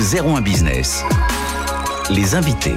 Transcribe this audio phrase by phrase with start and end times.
[0.00, 1.02] 01 Business.
[2.08, 2.76] Les invités.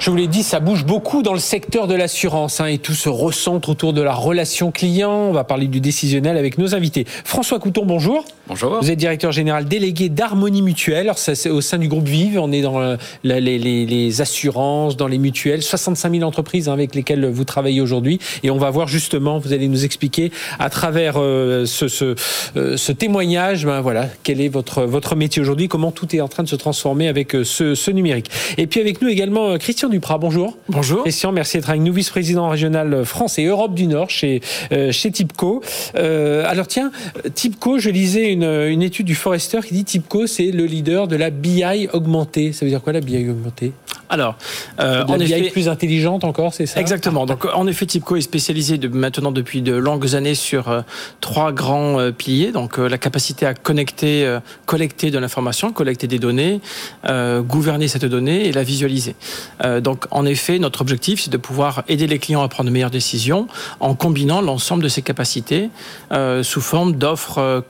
[0.00, 2.94] Je vous l'ai dit, ça bouge beaucoup dans le secteur de l'assurance hein, et tout
[2.94, 5.12] se recentre autour de la relation client.
[5.12, 7.04] On va parler du décisionnel avec nos invités.
[7.24, 8.24] François Couton, bonjour.
[8.48, 8.78] Bonjour.
[8.80, 11.00] Vous êtes directeur général délégué d'Harmonie Mutuelle.
[11.00, 12.38] Alors, ça, c'est au sein du groupe Vive.
[12.38, 15.62] On est dans euh, les, les- les assurances, dans les mutuelles.
[15.62, 18.18] 65 000 entreprises hein, avec lesquelles vous travaillez aujourd'hui.
[18.42, 22.14] Et on va voir justement, vous allez nous expliquer à travers euh, ce, ce,
[22.56, 26.28] euh, ce témoignage, ben voilà, quel est votre, votre métier aujourd'hui, comment tout est en
[26.28, 28.30] train de se transformer avec euh, ce, ce numérique.
[28.56, 30.16] Et puis avec nous également euh, Christian Duprat.
[30.16, 30.56] Bonjour.
[30.70, 31.02] Bonjour.
[31.02, 34.40] Christian, merci d'être avec nous, vice-président régional France et Europe du Nord chez,
[34.72, 35.62] euh, chez Tipco.
[35.96, 36.90] Euh, alors tiens,
[37.34, 41.16] Tipco, je lisais une, une étude du Forrester qui dit Tipco, c'est le leader de
[41.16, 42.52] la BI augmentée.
[42.52, 43.72] Ça veut dire quoi la BI augmentée?
[44.10, 44.36] Alors,
[44.80, 46.80] euh, en BI effet, plus intelligente encore, c'est ça?
[46.80, 47.26] Exactement.
[47.26, 50.80] Donc, en effet, Tipco est spécialisé de, maintenant depuis de longues années sur euh,
[51.20, 52.50] trois grands euh, piliers.
[52.52, 56.60] Donc, euh, la capacité à connecter, euh, collecter de l'information, collecter des données,
[57.06, 59.14] euh, gouverner cette donnée et la visualiser.
[59.62, 62.72] Euh, donc, en effet, notre objectif, c'est de pouvoir aider les clients à prendre de
[62.72, 63.46] meilleures décisions
[63.80, 65.68] en combinant l'ensemble de ces capacités
[66.12, 67.60] euh, sous forme d'offres euh,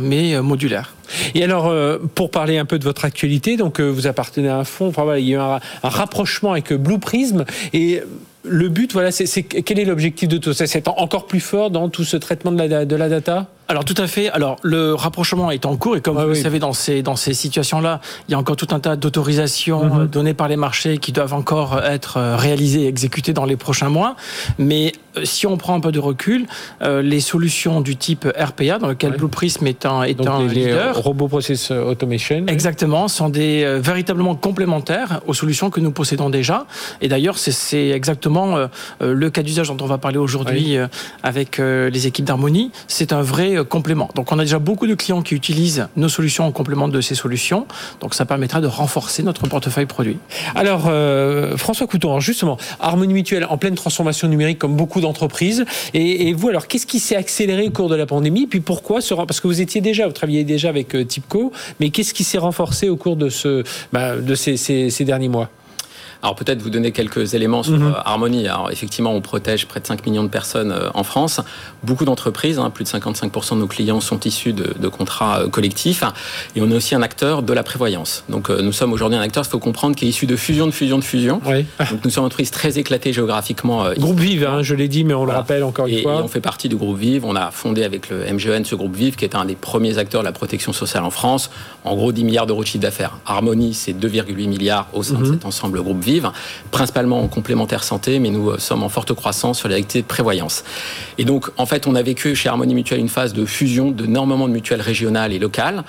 [0.00, 0.94] mais euh, modulaires.
[1.34, 4.58] Et alors, euh, pour parler un peu de votre actualité, donc euh, vous appartenez à
[4.58, 7.44] un fonds, enfin, il y a eu un, rapprochement avec Blue Prism.
[7.72, 8.02] Et
[8.44, 10.66] le but, voilà, c'est quel est l'objectif de tout ça?
[10.66, 13.46] C'est en- encore plus fort dans tout ce traitement de la data?
[13.68, 14.30] Alors tout à fait.
[14.30, 16.36] Alors le rapprochement est en cours et comme Ah vous oui.
[16.36, 19.84] le savez dans ces dans ces situations-là, il y a encore tout un tas d'autorisations
[19.84, 20.00] Mhm.
[20.02, 23.56] euh, données par les marchés qui doivent encore être euh, réalisées et exécutées dans les
[23.56, 24.14] prochains mois.
[24.58, 26.46] Mais euh, si on prend un peu de recul,
[26.82, 29.16] euh, les solutions du type RPA dans lequel Ouais.
[29.18, 30.96] Blue Prism est un est Donc un les, les leader.
[31.02, 32.44] robots process automation.
[32.46, 36.66] Exactement, sont des euh, véritablement complémentaires aux solutions que nous possédons déjà.
[37.00, 38.66] Et d'ailleurs, c'est- exactement euh,
[39.02, 40.86] euh, le cas d'usage dont on va parler aujourd'hui euh,
[41.24, 42.70] avec euh, les équipes d'Harmonie.
[42.86, 44.08] C'est un vrai euh, complément.
[44.14, 47.14] Donc, on a déjà beaucoup de clients qui utilisent nos solutions en complément de ces
[47.14, 47.66] solutions.
[48.00, 50.18] Donc, ça permettra de renforcer notre portefeuille produit.
[50.54, 55.64] Alors, euh, François Couton, justement, Harmonie Mutuelle en pleine transformation numérique comme beaucoup d'entreprises.
[55.94, 58.46] Et, vous, alors, qu'est-ce qui s'est accéléré au cours de la pandémie?
[58.46, 62.14] Puis pourquoi Parce que vous étiez déjà, vous travailliez déjà avec euh, Tipco, mais qu'est-ce
[62.14, 63.30] qui s'est renforcé au cours de,
[63.92, 65.50] bah, ces derniers mois?
[66.22, 68.46] Alors peut-être vous donner quelques éléments sur euh, Harmonie.
[68.48, 71.40] Alors effectivement, on protège près de 5 millions de personnes euh, en France.
[71.84, 75.48] Beaucoup d'entreprises, hein, plus de 55% de nos clients sont issus de, de contrats euh,
[75.48, 76.02] collectifs.
[76.54, 78.24] Et on est aussi un acteur de la prévoyance.
[78.28, 80.72] Donc nous sommes aujourd'hui un acteur, il faut comprendre, qui est issu de fusion, de
[80.72, 81.40] fusion, de fusion.
[81.46, 81.64] Oui.
[81.90, 83.84] Donc nous sommes une entreprise très éclatée géographiquement.
[83.98, 86.22] Groupe Vive, hein, je l'ai dit, mais on le rappelle encore une Et, et fois.
[86.22, 87.24] on fait partie du groupe Vive.
[87.24, 90.22] On a fondé avec le MGN ce groupe Vive, qui est un des premiers acteurs
[90.22, 91.50] de la protection sociale en France.
[91.84, 93.18] En gros, 10 milliards d'euros de chiffre d'affaires.
[93.26, 95.32] Harmonie, c'est 2,8 milliards au sein de Mhm.
[95.34, 95.98] cet ensemble groupe
[96.70, 100.06] Principalement en complémentaire santé, mais nous euh, sommes en forte croissance sur les activités de
[100.06, 100.64] prévoyance.
[101.18, 104.48] Et donc, en fait, on a vécu chez Harmonie Mutuelle une phase de fusion d'énormément
[104.48, 105.84] de mutuelles régionales et locales.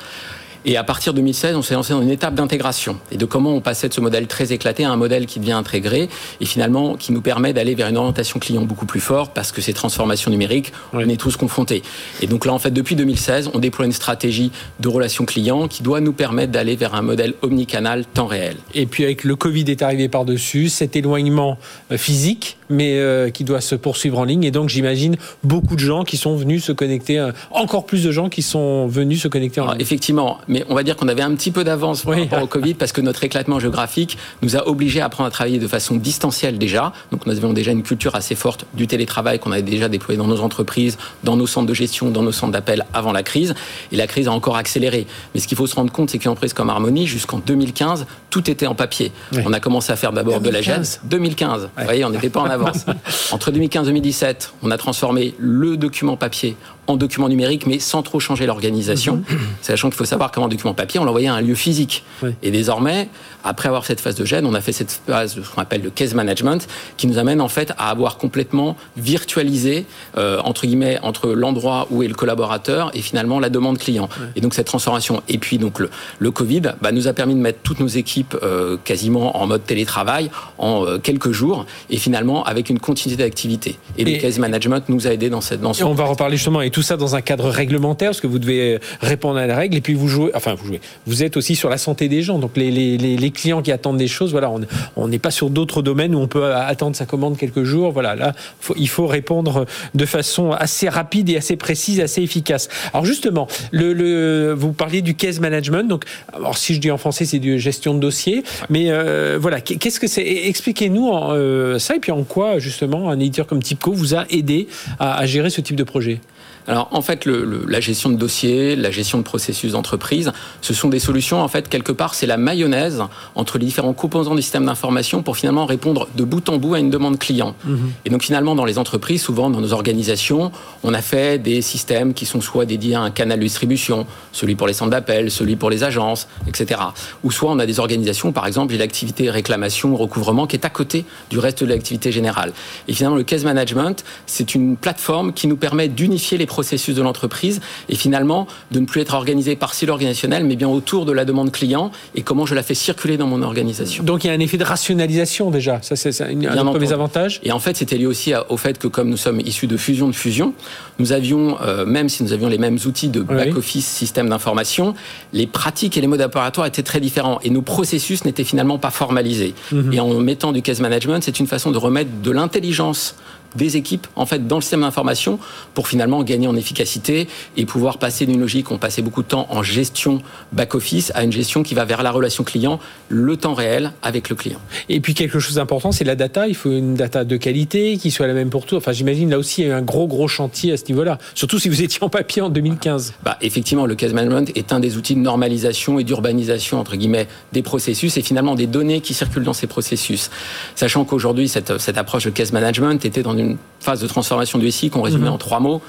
[0.69, 3.53] Et à partir de 2016, on s'est lancé dans une étape d'intégration et de comment
[3.55, 6.09] on passait de ce modèle très éclaté à un modèle qui devient intégré
[6.41, 9.61] et finalement qui nous permet d'aller vers une orientation client beaucoup plus forte parce que
[9.61, 11.05] ces transformations numériques, Oui.
[11.07, 11.83] on est tous confrontés.
[12.21, 14.51] Et donc là, en fait, depuis 2016, on déploie une stratégie
[14.81, 18.57] de relation client qui doit nous permettre d'aller vers un modèle omnicanal temps réel.
[18.73, 21.57] Et puis avec le Covid est arrivé par-dessus, cet éloignement
[21.93, 24.43] euh, physique, mais euh, qui doit se poursuivre en ligne.
[24.43, 28.11] Et donc j'imagine beaucoup de gens qui sont venus se connecter, euh, encore plus de
[28.11, 29.81] gens qui sont venus se connecter en ligne.
[29.81, 32.21] effectivement, mais on va dire qu'on avait un petit peu d'avance par Oui.
[32.23, 35.59] rapport au Covid parce que notre éclatement géographique nous a obligés à apprendre à travailler
[35.59, 36.93] de façon distancielle déjà.
[37.11, 40.27] Donc nous avions déjà une culture assez forte du télétravail qu'on avait déjà déployé dans
[40.27, 43.53] nos entreprises, dans nos centres de gestion, dans nos centres d'appel avant la crise.
[43.91, 45.07] Et la crise a encore accéléré.
[45.33, 48.49] Mais ce qu'il faut se rendre compte, c'est qu'une entreprise comme Harmonie, jusqu'en 2015, tout
[48.49, 49.11] était en papier.
[49.33, 49.39] Oui.
[49.45, 50.99] On a commencé à faire d'abord de la 2015.
[51.01, 51.09] gêne.
[51.09, 51.69] 2015.
[51.77, 52.85] Vous voyez, on n'était pas en avance.
[53.31, 56.55] Entre 2015 et 2017, on a transformé le document papier
[56.87, 59.21] en document numérique, mais sans trop changer l'organisation.
[59.61, 62.03] Sachant qu'il faut savoir qu'en document papier, on l'envoyait à un lieu physique.
[62.23, 62.31] Oui.
[62.43, 63.09] Et désormais,
[63.43, 65.81] après avoir cette phase de gêne, on a fait cette phase de ce qu'on appelle
[65.81, 69.85] le case management, qui nous amène en fait à avoir complètement virtualisé,
[70.17, 74.09] euh, entre guillemets, entre l'endroit où est le collaborateur et finalement la demande client.
[74.35, 75.21] Et donc cette transformation.
[75.27, 75.89] Et puis donc le,
[76.19, 79.65] le Covid bah, nous a permis de mettre toutes nos équipes euh, quasiment en mode
[79.65, 83.77] télétravail en euh, quelques jours et finalement avec une continuité d'activité.
[83.97, 86.37] Et, Et- le case management nous a aidés dans cette dans Et on va reparler
[86.37, 89.55] justement, et tout ça dans un cadre réglementaire, parce que vous devez répondre à la
[89.55, 92.21] règle, et puis vous jouez, enfin vous jouez, vous êtes aussi sur la santé des
[92.21, 94.51] gens, donc les, les, les, les clients qui attendent des choses, voilà,
[94.95, 98.13] on n'est pas sur d'autres domaines où on peut attendre sa commande quelques jours, voilà,
[98.13, 99.65] là, faut- il faut répondre
[99.95, 102.69] de façon assez rapide et assez précise, assez efficace.
[102.93, 106.99] Alors justement, le, le, vous parliez du case management, donc, alors si je dis en
[106.99, 110.21] français, c'est du gestion de dossier, mais euh, voilà, qu'est-ce que c'est?
[110.21, 114.67] Expliquez-nous euh, ça, et puis en quoi justement un éditeur comme Tipco vous a aidé
[114.99, 116.19] à, à gérer ce type de projet?
[116.67, 120.31] Alors en fait, le, la gestion de dossiers, la gestion de processus d'entreprise,
[120.61, 123.01] ce sont des solutions, en fait, quelque part, c'est la mayonnaise
[123.35, 126.79] entre les différents composants du système d'information pour finalement répondre de bout en bout à
[126.79, 127.55] une demande client.
[127.63, 127.91] Mhm.
[128.05, 130.51] Et donc finalement, dans les entreprises, souvent dans nos organisations,
[130.83, 134.55] on a fait des systèmes qui sont soit dédiés à un canal de distribution, celui
[134.55, 136.81] pour les centres d'appel, celui pour les agences, etc.
[137.23, 140.69] Ou soit on a des organisations, par exemple, j'ai l'activité réclamation, recouvrement, qui est à
[140.69, 142.51] côté du reste de l'activité générale.
[142.89, 147.01] Et finalement, le case management, c'est une plateforme qui nous permet d'unifier les processus de
[147.01, 151.11] l'entreprise et finalement de ne plus être organisé par silo organisationnel, mais bien autour de
[151.11, 154.03] la demande client et comment je la fais circuler dans mon organisation.
[154.03, 155.79] Donc il y a un effet de rationalisation déjà.
[155.81, 156.33] Ça, c'est un,
[156.79, 157.39] des avantages.
[157.43, 160.07] Et en fait, c'était lié aussi au fait que comme nous sommes issus de fusion
[160.07, 160.53] de fusion,
[160.99, 164.95] nous avions, euh, même si nous avions les mêmes outils de back-office, système d'information,
[165.33, 168.91] les pratiques et les modes opératoires étaient très différents et nos processus n'étaient finalement pas
[168.91, 169.53] formalisés.
[169.71, 169.93] Mhm.
[169.93, 173.15] Et en mettant du case management, c'est une façon de remettre de l'intelligence
[173.57, 175.39] des équipes en fait dans le système d'information
[175.73, 177.27] pour finalement gagner en efficacité
[177.57, 180.21] et pouvoir passer d'une logique on passait beaucoup de temps en gestion
[180.51, 184.29] back office à une gestion qui va vers la relation client le temps réel avec
[184.29, 184.59] le client.
[184.89, 188.11] Et puis quelque chose d'important c'est la data, il faut une data de qualité qui
[188.11, 188.75] soit la même pour tout.
[188.75, 191.17] Enfin j'imagine là aussi il y a eu un gros gros chantier à ce niveau-là,
[191.33, 193.13] surtout si vous étiez en papier en 2015.
[193.23, 197.27] Bah effectivement le case management est un des outils de normalisation et d'urbanisation entre guillemets
[197.53, 200.29] des processus et finalement des données qui circulent dans ces processus.
[200.75, 203.46] Sachant qu'aujourd'hui cette, cette approche de case management était dans une
[203.79, 205.33] phase de transformation du SI qu'on résumait mhm.
[205.33, 205.81] en trois mots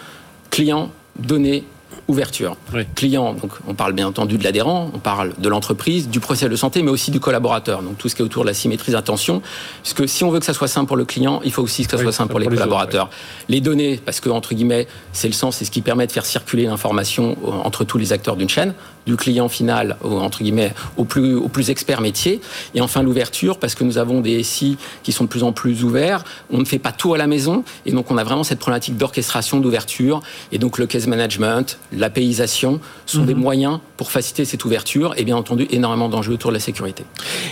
[0.51, 1.65] client, données,
[2.09, 2.57] ouverture.
[2.95, 6.57] Client, donc on parle bien entendu de l'adhérent, on parle de l'entreprise, du procès de
[6.57, 7.83] santé, mais aussi du collaborateur.
[7.83, 9.43] Donc tout ce qui est autour de la symétrie d'attention.
[9.83, 11.91] Puisque si on veut que ça soit simple pour le client, il faut aussi que
[11.91, 13.11] ça soit simple pour, les, collaborateurs.
[13.49, 16.27] Les données, parce que entre guillemets, c'est le sens, c'est ce qui permet de faire
[16.27, 18.75] circuler l'information entre tous les acteurs d'une chaîne
[19.09, 22.41] du client final, entre guillemets, au plus, au plus expert métier.
[22.75, 25.83] Et enfin, l'ouverture, parce que nous avons des SI qui sont de plus en plus
[25.83, 26.25] ouverts.
[26.51, 27.65] On ne fait pas tout à la maison.
[27.87, 30.21] Et donc, on a vraiment cette problématique d'orchestration, d'ouverture.
[30.53, 33.41] Et donc, le case management, l'apéisation sont des mhm.
[33.41, 35.15] moyens pour faciliter cette ouverture.
[35.17, 37.05] Et bien entendu, énormément d'enjeux autour de la sécurité.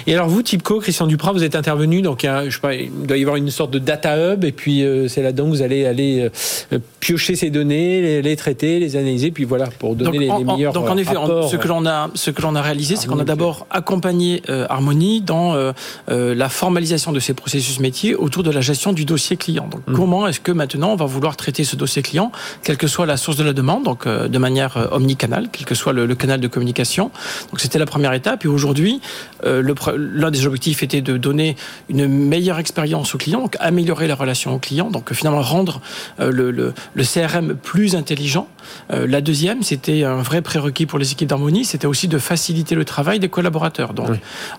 [0.06, 2.02] Et alors, vous, Tipco, Christian Duprat, vous êtes intervenu.
[2.02, 4.44] Donc, je sais pas, il doit y avoir une sorte de data hub.
[4.44, 6.30] Et puis, euh, c'est là-dedans que vous allez aller
[6.72, 9.30] euh, piocher ces données, les, traiter, les analyser.
[9.30, 10.72] Puis voilà, pour donner les, meilleurs.
[10.72, 11.14] Donc, en effet,
[11.50, 14.66] ce que l'on a, ce que l'on a réalisé, c'est qu'on a d'abord accompagné euh,
[14.68, 15.72] Harmonie dans euh,
[16.10, 19.68] euh, la formalisation de ses processus métiers autour de la gestion du dossier client.
[19.70, 19.92] Donc, mmh.
[19.94, 22.32] comment est-ce que maintenant on va vouloir traiter ce dossier client,
[22.62, 25.92] quelle que soit la source de la demande, donc de manière omnicanale, quel que soit
[25.92, 27.10] le, canal de communication.
[27.50, 28.44] Donc, c'était la première étape.
[28.44, 29.00] Et aujourd'hui,
[29.42, 31.56] l'un des objectifs était de donner
[31.88, 35.80] une meilleure expérience au client, donc améliorer la relation au client, donc finalement rendre
[36.18, 38.48] le, le, le CRM plus intelligent.
[38.90, 42.84] la deuxième, c'était un vrai prérequis pour les équipes d'harmonie, c'était aussi de faciliter le
[42.84, 43.92] travail des collaborateurs.
[43.92, 44.08] Donc,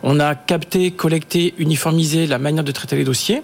[0.03, 3.43] on a capté, collecté, uniformisé la manière de traiter les dossiers.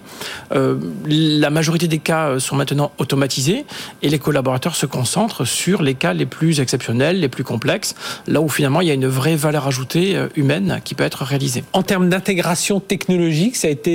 [0.52, 0.76] Euh,
[1.06, 3.64] la majorité des cas euh, sont maintenant automatisés
[4.02, 7.94] et les collaborateurs se concentrent sur les cas les plus exceptionnels, les plus complexes,
[8.26, 11.22] là où finalement il y a une vraie valeur ajoutée euh, humaine qui peut être
[11.24, 11.64] réalisée.
[11.72, 13.94] En termes d'intégration technologique, ça a été,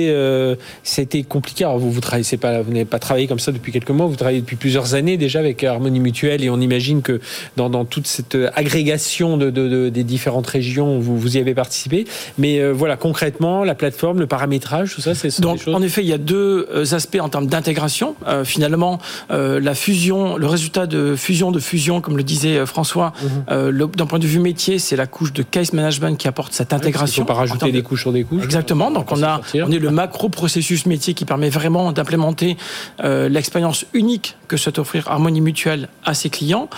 [0.82, 1.64] ça a été compliqué.
[1.64, 4.16] Alors vous, vous travaillez, pas, vous n'avez pas travaillé comme ça depuis quelques mois, vous
[4.16, 7.20] travaillez depuis plusieurs années déjà avec Harmonie Mutuelle et on imagine que
[7.56, 12.06] dans, dans toute cette agrégation de, de des différentes régions, vous, vous y avez participé.
[12.38, 16.08] Mais euh, voilà, concrètement, la plateforme, le paramétrage, tout ça, c'est Donc, en effet, il
[16.08, 18.16] y a deux euh, aspects en termes d'intégration.
[18.26, 18.98] Euh, finalement,
[19.30, 23.12] la fusion, le résultat de fusion de fusion, comme le disait François,
[23.48, 23.90] mhm.
[23.96, 27.22] d'un point de vue métier, c'est la couche de case management qui apporte cette intégration.
[27.22, 28.44] Il faut pas rajouter des couches sur des couches.
[28.44, 28.90] Exactement.
[28.90, 32.56] Donc, on a, on est le macro processus métier qui permet vraiment d'implémenter
[33.02, 36.68] l'expérience unique que souhaite offrir Harmonie Mutuelle à ses clients.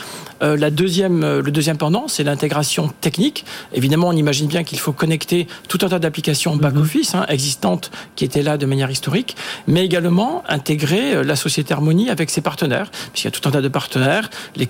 [0.41, 3.45] la deuxième, le deuxième pendant, c'est l'intégration technique.
[3.73, 8.25] Évidemment, on imagine bien qu'il faut connecter tout un tas d'applications back-office hein, existantes qui
[8.25, 9.37] étaient là de manière historique,
[9.67, 13.53] mais également intégrer euh, la société Harmonie avec ses partenaires, puisqu'il y a tout un
[13.53, 14.67] tas de partenaires, les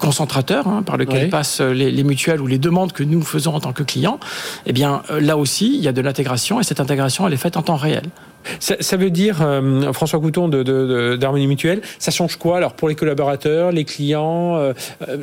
[0.51, 3.73] hein, par lesquels passent euh, les, mutuelles ou les demandes que nous faisons en tant
[3.73, 4.19] que clients.
[4.67, 7.39] Eh bien, euh, là aussi, il y a de l'intégration et cette intégration, elle est
[7.39, 8.05] faite en temps réel.
[8.61, 9.45] Ça, veut dire,
[9.93, 14.73] François Couton d'Harmonie Mutuelle, ça change quoi alors pour les collaborateurs, les clients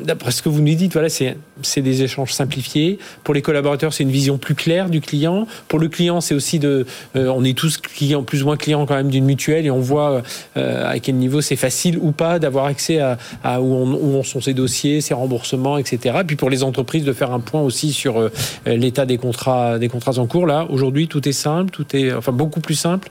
[0.04, 2.98] D'après ce que vous nous dites, voilà, c'est des échanges simplifiés.
[3.24, 5.46] Pour les collaborateurs, c'est une vision plus claire du client.
[5.68, 6.86] Pour le client, c'est aussi de,
[7.16, 9.80] euh, on est tous clients, plus ou moins clients quand même d'une mutuelle et on
[9.80, 10.22] voit
[10.56, 14.54] euh, à quel niveau c'est facile ou pas d'avoir accès à, où, on, sont ses
[14.54, 16.18] dossiers, ses remboursements, etc.
[16.26, 18.30] Puis pour les entreprises, de faire un point aussi sur euh,
[18.66, 20.46] l'état des contrats, des contrats en cours.
[20.46, 23.09] Là, aujourd'hui, tout est simple, tout est, enfin, beaucoup plus simple.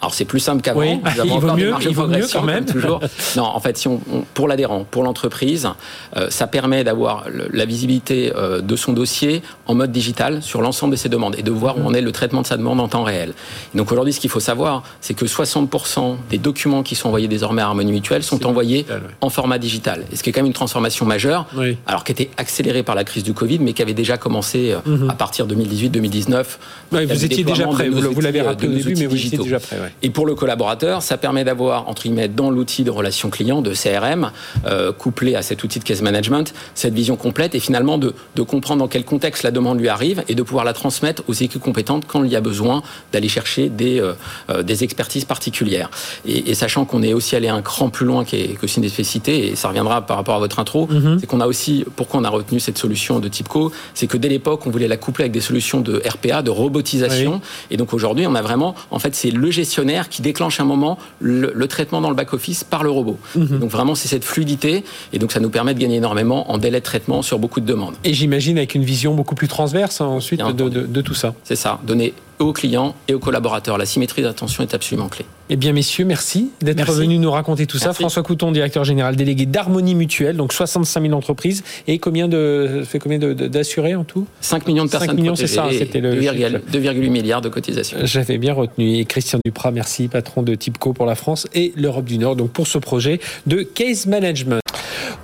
[0.00, 0.80] Alors c'est plus simple qu'avant.
[0.80, 2.64] Oui, Nous avons il vaut mieux, il vaut mieux quand même.
[2.64, 3.00] toujours.
[3.36, 5.68] non, en fait, si on, on- pour l'adhérent, pour l'entreprise,
[6.16, 10.92] euh, ça permet d'avoir la visibilité euh, de son dossier en mode digital sur l'ensemble
[10.92, 12.86] de ses demandes et de voir où en est le traitement de sa demande en
[12.88, 13.32] temps réel.
[13.74, 17.28] Et donc aujourd'hui, ce qu'il faut savoir, c'est que 60% des documents qui sont envoyés
[17.28, 19.08] désormais à Harmonie Mutuelle sont envoyés digital, ouais.
[19.20, 20.04] en format digital.
[20.12, 21.76] Et ce qui est quand même une transformation majeure, Oui.
[21.86, 25.08] alors qui était accélérée par la crise du Covid, mais qui avait déjà commencé euh,
[25.08, 26.44] à partir de 2018-2019.
[26.92, 29.58] Ouais, vous étiez déjà prêt, vous, l'avez euh, rappelé au début, mais vous étiez déjà
[29.58, 29.76] prêt.
[29.80, 29.87] ouais.
[30.02, 33.72] Et pour le collaborateur, ça permet d'avoir, entre guillemets, dans l'outil de relation client, de
[33.74, 34.30] CRM,
[34.66, 38.42] euh, couplé à cet outil de case management, cette vision complète et finalement de, de
[38.42, 41.62] comprendre dans quel contexte la demande lui arrive et de pouvoir la transmettre aux équipes
[41.62, 44.12] compétentes quand il y a besoin d'aller chercher des, euh,
[44.50, 45.90] euh, des expertises particulières.
[46.26, 49.56] Et, et sachant qu'on est aussi allé un cran plus loin qu'est- que une et
[49.56, 51.18] ça reviendra par rapport à votre intro, Mhm.
[51.20, 54.28] c'est qu'on a aussi, pourquoi on a retenu cette solution de Tipco, c'est que dès
[54.28, 57.40] l'époque, on voulait la coupler avec des solutions de RPA, de robotisation.
[57.70, 59.77] Et donc aujourd'hui, on a vraiment, en fait, c'est le gestionnaire
[60.08, 63.18] qui déclenche un moment le, le traitement dans le back-office par le robot.
[63.36, 63.58] Mhm.
[63.60, 64.84] Donc vraiment, c'est cette fluidité.
[65.12, 67.66] Et donc ça nous permet de gagner énormément en délai de traitement sur beaucoup de
[67.66, 67.94] demandes.
[68.04, 71.34] Et j'imagine avec une vision beaucoup plus transverse hein, ensuite de- de tout ça.
[71.44, 73.78] C'est ça, donner aux clients et aux collaborateurs.
[73.78, 75.24] La symétrie d'attention est absolument clé.
[75.50, 77.94] Eh bien, messieurs, merci d'être venus nous raconter tout ça.
[77.94, 81.64] François Couton, directeur général délégué d'Harmonie Mutuelle, donc 65 000 entreprises.
[81.86, 84.26] Et combien de, fait combien d'assurés en tout?
[84.42, 87.40] 5 millions de 5 personnes millions, c'est ça, protégées et c'était le 2,8 2,8 milliards
[87.40, 87.98] de cotisations.
[88.02, 88.98] J'avais bien retenu.
[88.98, 92.50] Et Christian Duprat, merci, patron de Tipco pour la France et l'Europe du Nord, donc
[92.50, 94.60] pour ce projet de case management.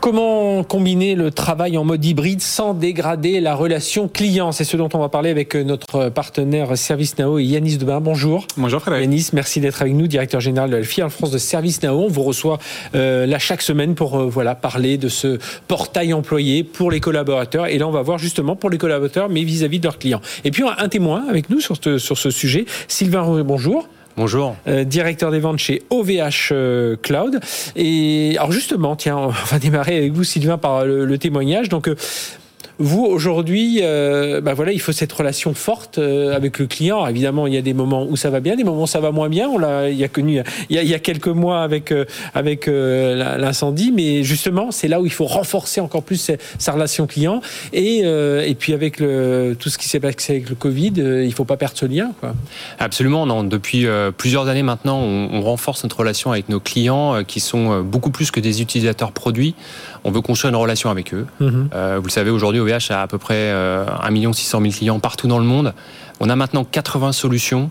[0.04, 4.52] Comment combiner le travail en mode hybride sans dégrader la relation client?
[4.52, 8.02] C'est ce dont on va parler avec notre partenaire ServiceNow et Yanis Debin.
[8.02, 8.46] Bonjour.
[8.58, 9.06] Bonjour Frédéric.
[9.06, 11.99] Yanis, merci d'être avec nous, directeur général de la FIA France de ServiceNow.
[11.99, 12.58] On vous reçoit
[12.94, 17.68] euh, là chaque semaine pour euh, voilà parler de ce portail employé pour les collaborateurs.
[17.68, 20.20] Et là, on va voir justement pour les collaborateurs, mais vis-à-vis de leurs clients.
[20.44, 23.88] Et puis un témoin avec nous sur ce, sur ce sujet, Sylvain Rouet, bonjour.
[24.16, 24.54] Bonjour.
[24.68, 27.40] Euh, directeur des ventes chez OVH euh, Cloud.
[27.75, 31.68] Et alors justement, tiens, on va démarrer avec vous, Sylvain, par le, témoignage.
[31.68, 31.97] Donc euh,
[32.78, 37.06] vous aujourd'hui, euh, bah voilà, il faut cette relation forte euh, avec le client.
[37.06, 39.12] Évidemment, il y a des moments où ça va bien, des moments où ça va
[39.12, 39.48] moins bien.
[39.48, 40.40] On l'a, il y a connu
[40.70, 42.04] il y a, quelques mois avec euh,
[42.34, 47.06] avec euh, l'incendie, mais justement, c'est là où il faut renforcer encore plus sa, relation
[47.06, 47.40] client.
[47.72, 51.44] Et et puis avec le, tout ce qui s'est passé avec le Covid, il faut
[51.44, 52.10] pas perdre ce lien.
[52.78, 53.44] Absolument.
[53.44, 58.30] Depuis plusieurs années maintenant, on, renforce notre relation avec nos clients qui sont beaucoup plus
[58.30, 59.54] que des utilisateurs produits.
[60.04, 61.26] On veut construire une relation avec eux.
[61.40, 61.68] Mhm.
[61.75, 64.99] Euh, vous le savez, aujourd'hui, OVH a à peu près euh, 1 600 000 clients
[65.00, 65.73] partout dans le monde.
[66.20, 67.70] On a maintenant 80 solutions.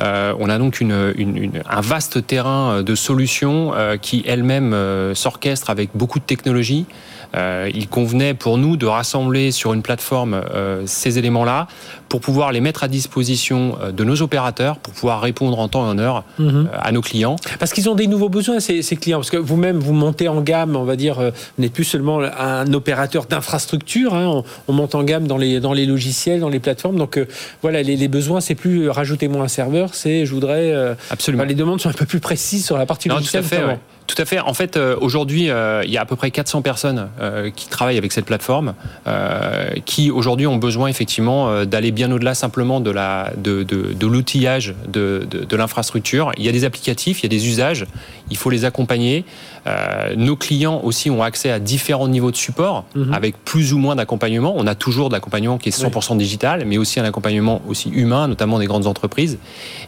[0.00, 4.22] Euh, on a donc une, une- une- un vaste terrain euh, de solutions euh, qui
[4.26, 6.86] elles-mêmes euh, s'orchestrent avec beaucoup de technologies.
[7.34, 10.40] Il convenait pour nous de rassembler sur une plateforme
[10.86, 11.68] ces éléments-là
[12.10, 15.86] pour pouvoir les mettre à disposition euh, de nos opérateurs, pour pouvoir répondre en temps
[15.86, 16.68] et en heure Mhm.
[16.70, 17.36] euh, à nos clients.
[17.58, 19.18] Parce qu'ils ont des nouveaux besoins, ces, ces clients.
[19.18, 22.20] Parce que vous-même, vous montez en gamme, on va dire, euh, vous n'êtes plus seulement
[22.20, 26.48] un opérateur d'infrastructure, hein, on, on monte en gamme dans les, dans les logiciels, dans
[26.48, 26.96] les plateformes.
[26.96, 27.26] Donc euh,
[27.62, 30.72] voilà, les, les besoins, c'est plus rajoutez-moi un serveur, c'est je voudrais.
[30.72, 31.42] euh, Absolument.
[31.44, 33.44] enfin, les demandes sont un peu plus précises sur la partie Non, tout logicielle.
[33.44, 33.78] à fait.
[34.10, 34.40] Tout à fait.
[34.40, 37.68] En fait, euh, aujourd'hui, euh, il y a à peu près 400 personnes euh, qui
[37.68, 38.74] travaillent avec cette plateforme,
[39.84, 44.74] qui aujourd'hui ont besoin effectivement d'aller bien au-delà simplement de la de, de, de l'outillage
[44.88, 46.32] de l'infrastructure.
[46.36, 47.86] Il y a des applicatifs, il y a des usages.
[48.30, 49.24] Il faut les accompagner.
[49.70, 53.14] Euh, nos clients aussi ont accès à différents niveaux de support, Mhm.
[53.14, 54.52] avec plus ou moins d'accompagnement.
[54.56, 58.26] On a toujours de l'accompagnement qui est 100% digital, mais aussi un accompagnement aussi humain,
[58.26, 59.38] notamment des grandes entreprises.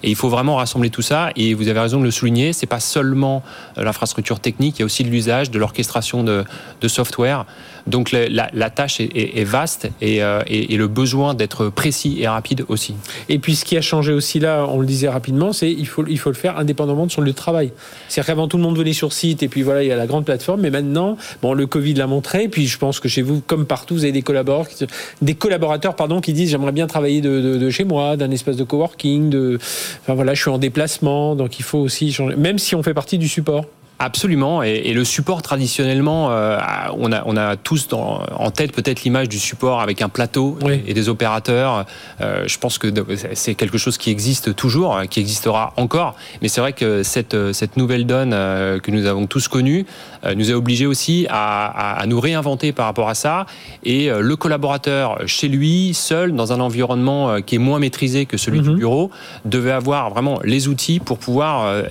[0.03, 1.31] Et il faut vraiment rassembler tout ça.
[1.37, 3.43] Et vous avez raison de le souligner, c'est pas seulement
[3.79, 6.45] euh, l'infrastructure technique, il y a aussi de l'usage, de l'orchestration de,
[6.81, 7.45] de software.
[7.87, 12.95] Donc la, tâche est, vaste et, euh, et- le besoin d'être précis et rapide aussi.
[13.29, 16.05] Et puis ce qui a changé aussi là, on le disait rapidement, c'est il faut,
[16.09, 17.73] il faut le faire indépendamment de son lieu de travail.
[18.09, 20.07] C'est-à-dire qu'avant tout le monde venait sur site et puis voilà, il y a la
[20.07, 23.41] grande plateforme, mais maintenant, bon, le Covid l'a montré, puis je pense que chez vous,
[23.47, 28.17] comme partout, vous avez des collaborateurs, pardon, qui disent j'aimerais bien travailler de, chez moi,
[28.17, 29.57] d'un espace de coworking,
[30.03, 32.95] enfin voilà, je suis en déplacement, donc il faut aussi changer, même si on fait
[32.95, 33.67] partie du support.
[34.05, 36.59] Absolument, et, et le support traditionnellement, euh,
[36.99, 40.59] on, a, on a tous dans- en tête peut-être l'image du support avec un plateau
[40.61, 40.83] Oui.
[40.89, 41.87] et des opérateurs.
[42.21, 42.89] Euh, je pense que
[43.35, 46.17] c'est quelque chose qui existe toujours, qui existera encore.
[46.43, 49.87] Mais c'est vrai que cette, cette nouvelle donne euh, que nous avons tous connue
[50.25, 53.47] euh, nous a obligés aussi à, à- à nous réinventer par rapport à ça.
[53.85, 58.27] Et euh, le collaborateur chez lui, seul, dans un environnement euh, qui est moins maîtrisé
[58.27, 58.69] que celui Mhm.
[58.73, 59.11] du bureau,
[59.45, 61.83] devait avoir vraiment les outils pour pouvoir euh,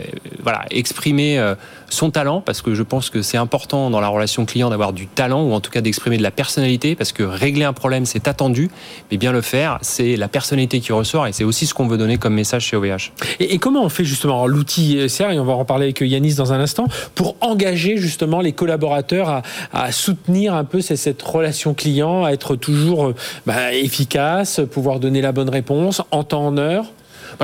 [0.43, 1.55] voilà, exprimer euh,
[1.89, 4.91] son son talent, parce que je pense que c'est important dans la relation client d'avoir
[4.91, 8.07] du talent, ou en tout cas d'exprimer de la personnalité, parce que régler un problème,
[8.07, 8.71] c'est attendu,
[9.11, 11.99] mais bien le faire, c'est la personnalité qui ressort, et c'est aussi ce qu'on veut
[11.99, 13.11] donner comme message chez OVH.
[13.39, 16.53] Et, comment on fait justement l'outil SR, et on va en parler avec Yanis dans
[16.53, 22.31] un instant, pour engager justement les collaborateurs à, soutenir un peu cette, relation client, à
[22.31, 23.13] être toujours
[23.45, 26.85] bah, efficace, pouvoir donner la bonne réponse en temps, en heure?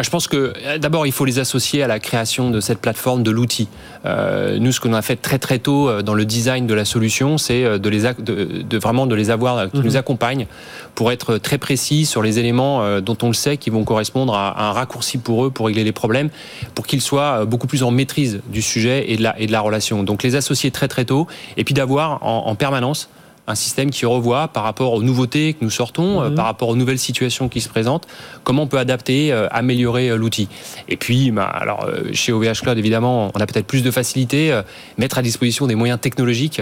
[0.01, 3.23] Je pense que euh, d'abord, il faut les associer à la création de cette plateforme,
[3.23, 3.67] de l'outil.
[4.05, 6.85] Euh, nous, ce qu'on a fait très très tôt euh, dans le design de la
[6.85, 9.83] solution, c'est de, les, de, vraiment de les avoir qui mhm.
[9.83, 10.47] nous accompagnent
[10.95, 14.69] pour être très précis sur les éléments dont on le sait qui vont correspondre à,
[14.69, 16.29] un raccourci pour eux pour régler les problèmes,
[16.73, 19.61] pour qu'ils soient beaucoup plus en maîtrise du sujet et de la, et de la
[19.61, 20.03] relation.
[20.03, 23.09] Donc les associer très très tôt et puis d'avoir en permanence
[23.47, 26.35] un système qui revoit par rapport aux nouveautés que nous sortons, euh, mhm.
[26.35, 28.07] par rapport aux nouvelles situations qui se présentent,
[28.43, 30.49] comment on peut adapter, euh, améliorer euh, l'outil.
[30.89, 34.59] Et puis, bah, alors, chez OVH Cloud, évidemment, on a peut-être plus de facilité,
[34.97, 36.61] mettre à disposition des moyens technologiques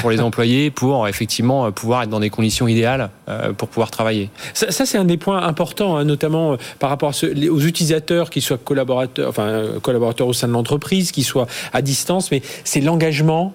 [0.00, 3.10] pour les employés, pour effectivement pouvoir être dans des conditions idéales
[3.56, 4.30] pour pouvoir travailler.
[4.54, 9.28] Ça, c'est un des points importants, hein, notamment par rapport aux utilisateurs, qui soient collaborateurs,
[9.28, 13.54] enfin collaborateurs au sein de l'entreprise, qui soient à distance, mais c'est l'engagement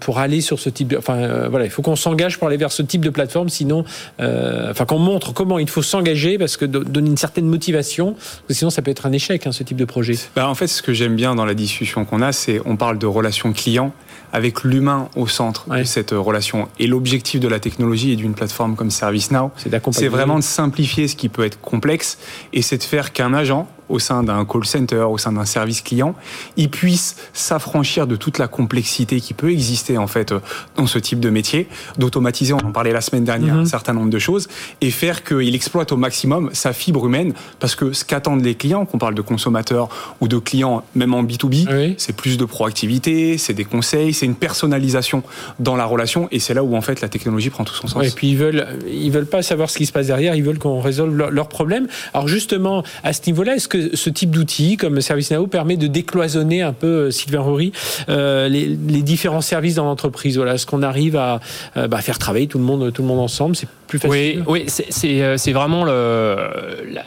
[0.00, 2.72] pour aller sur ce type de, enfin voilà, il faut qu'on s'engage pour aller vers
[2.72, 3.84] ce type de plateforme, sinon,
[4.20, 8.42] euh, enfin qu'on montre comment il faut s'engager, parce que donner une certaine motivation, parce
[8.48, 10.14] que sinon ça peut être un échec, hein, ce type de projet.
[10.34, 12.98] Bah, en fait, ce que j'aime bien dans la discussion qu'on a, c'est on parle
[12.98, 13.92] de relation client
[14.32, 16.68] avec l'humain au centre de cette relation.
[16.78, 19.50] Et l'objectif de la technologie et d'une plateforme comme ServiceNow,
[19.90, 22.18] c'est vraiment de simplifier ce qui peut être complexe
[22.52, 25.82] et c'est de faire qu'un agent au sein d'un call center, au sein d'un service
[25.82, 26.14] client,
[26.56, 30.32] il puisse s'affranchir de toute la complexité qui peut exister en fait
[30.76, 31.68] dans ce type de métier,
[31.98, 33.62] d'automatiser, on en parlait la semaine dernière, mhm.
[33.62, 34.48] un certain nombre de choses,
[34.80, 38.86] et faire qu'il exploite au maximum sa fibre humaine, parce que ce qu'attendent les clients,
[38.86, 39.88] qu'on parle de consommateurs
[40.20, 44.34] ou de clients, même en B2B, c'est plus de proactivité, c'est des conseils, c'est une
[44.34, 45.22] personnalisation
[45.58, 48.06] dans la relation, et c'est là où en fait la technologie prend tout son sens.
[48.06, 50.58] et puis ils veulent, ils veulent pas savoir ce qui se passe derrière, ils veulent
[50.58, 51.88] qu'on résolve leurs problèmes.
[52.14, 56.62] Alors justement, à ce niveau-là, est-ce que ce type d'outil comme ServiceNow permet de décloisonner
[56.62, 57.72] un peu, euh, Sylvain Rory,
[58.08, 58.66] euh, les,
[59.02, 60.36] différents services dans l'entreprise.
[60.36, 61.40] Voilà, est-ce qu'on arrive à
[61.76, 64.44] euh, bah, faire travailler tout le monde, tout le monde ensemble C'est plus facile.
[64.46, 66.36] Oui, oui c'est vraiment le,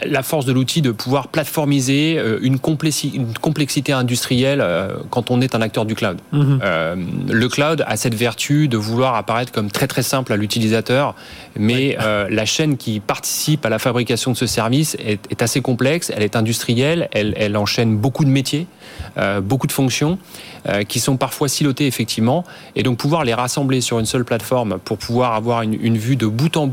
[0.05, 4.63] la, force de l'outil de pouvoir plateformiser une, complexité, une complexité industrielle
[5.09, 6.17] quand on est un acteur du cloud.
[6.31, 6.59] Mhm.
[7.29, 11.15] le cloud a cette vertu de vouloir apparaître comme très très simple à l'utilisateur,
[11.57, 11.97] mais
[12.29, 16.23] la chaîne qui participe à la fabrication de ce service est, est assez complexe, elle
[16.23, 18.67] est industrielle elle, enchaîne beaucoup de métiers,
[19.17, 20.17] euh, beaucoup de fonctions
[20.67, 22.43] euh, qui sont parfois silotées effectivement,
[22.75, 26.27] et donc pouvoir les rassembler sur une seule plateforme pour pouvoir avoir une vue de
[26.27, 26.72] bout en bout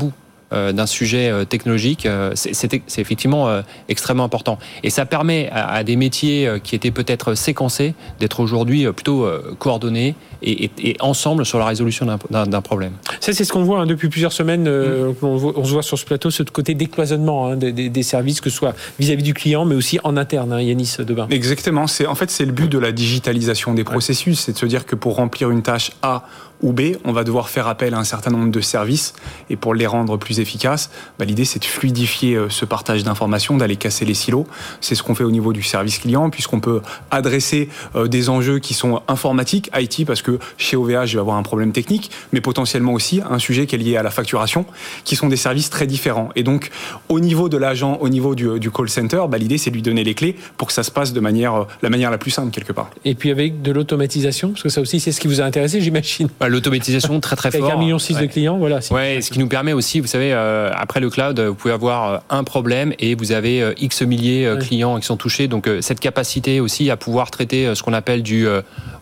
[0.51, 4.59] d'un sujet euh, technologique, euh, c'est effectivement extrêmement important.
[4.83, 9.27] Et ça permet à, des métiers qui étaient peut-être séquencés d'être aujourd'hui plutôt
[9.59, 12.93] coordonnés et, ensemble sur la résolution d'un problème.
[13.19, 14.63] Ça, c'est ce qu'on voit hein, depuis plusieurs semaines.
[14.63, 15.15] Mm.
[15.21, 18.75] on, se voit sur ce plateau, ce côté décloisonnement hein, des, services, que ce soit
[18.99, 21.27] vis-à-vis du client, mais aussi en interne, hein, Yanis Debin.
[21.29, 21.85] Exactement.
[22.07, 24.39] En fait, c'est le but de la digitalisation des processus.
[24.39, 26.23] C'est de se dire que pour remplir une tâche A,
[26.61, 29.13] ou B, on va devoir faire appel à un certain nombre de services
[29.49, 33.57] et pour les rendre plus efficaces, bah, l'idée c'est de fluidifier euh, ce partage d'informations,
[33.57, 34.47] d'aller casser les silos.
[34.79, 38.59] C'est ce qu'on fait au niveau du service client puisqu'on peut adresser euh, des enjeux
[38.59, 42.41] qui sont informatiques, IT parce que chez OVH je vais avoir un problème technique, mais
[42.41, 44.65] potentiellement aussi un sujet qui est lié à la facturation,
[45.03, 46.29] qui sont des services très différents.
[46.35, 46.69] Et donc
[47.09, 50.03] au niveau de l'agent, au niveau du, call center, bah, l'idée c'est de lui donner
[50.03, 52.51] les clés pour que ça se passe de manière euh, la manière la plus simple
[52.51, 52.91] quelque part.
[53.05, 55.81] Et puis avec de l'automatisation, parce que ça aussi c'est ce qui vous a intéressé,
[55.81, 56.29] j'imagine.
[56.39, 57.63] Bah, l'automatisation très très fort.
[57.63, 58.79] Avec un million six de clients, voilà.
[58.91, 62.09] Ouais, ce qui nous permet aussi, vous savez, euh, après le cloud, vous pouvez avoir
[62.09, 65.47] euh, un problème et vous avez euh, X milliers de clients qui sont touchés.
[65.47, 68.47] Donc cette capacité aussi à pouvoir traiter ce qu'on appelle du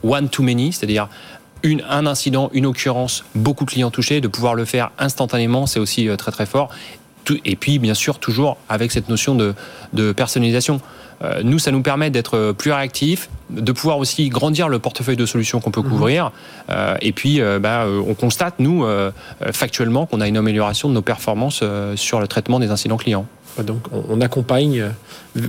[0.04, 1.10] one to many, c'est-à-dire
[1.64, 5.80] une, un incident, une occurrence, beaucoup de clients touchés, de pouvoir le faire instantanément, c'est
[5.80, 6.70] aussi très très fort.
[7.46, 9.54] Et puis, bien sûr, toujours avec cette notion de,
[9.94, 10.82] de personnalisation.
[11.22, 15.26] Euh, nous, ça nous permet d'être plus réactifs, de pouvoir aussi grandir le portefeuille de
[15.26, 15.90] solutions qu'on peut mhm.
[15.90, 16.32] couvrir.
[16.70, 18.86] Euh, et puis, euh, bah, on constate, nous,
[19.52, 21.64] factuellement, qu'on a une amélioration de nos performances
[21.96, 23.26] sur le traitement des incidents clients.
[23.64, 24.90] Donc on accompagne euh,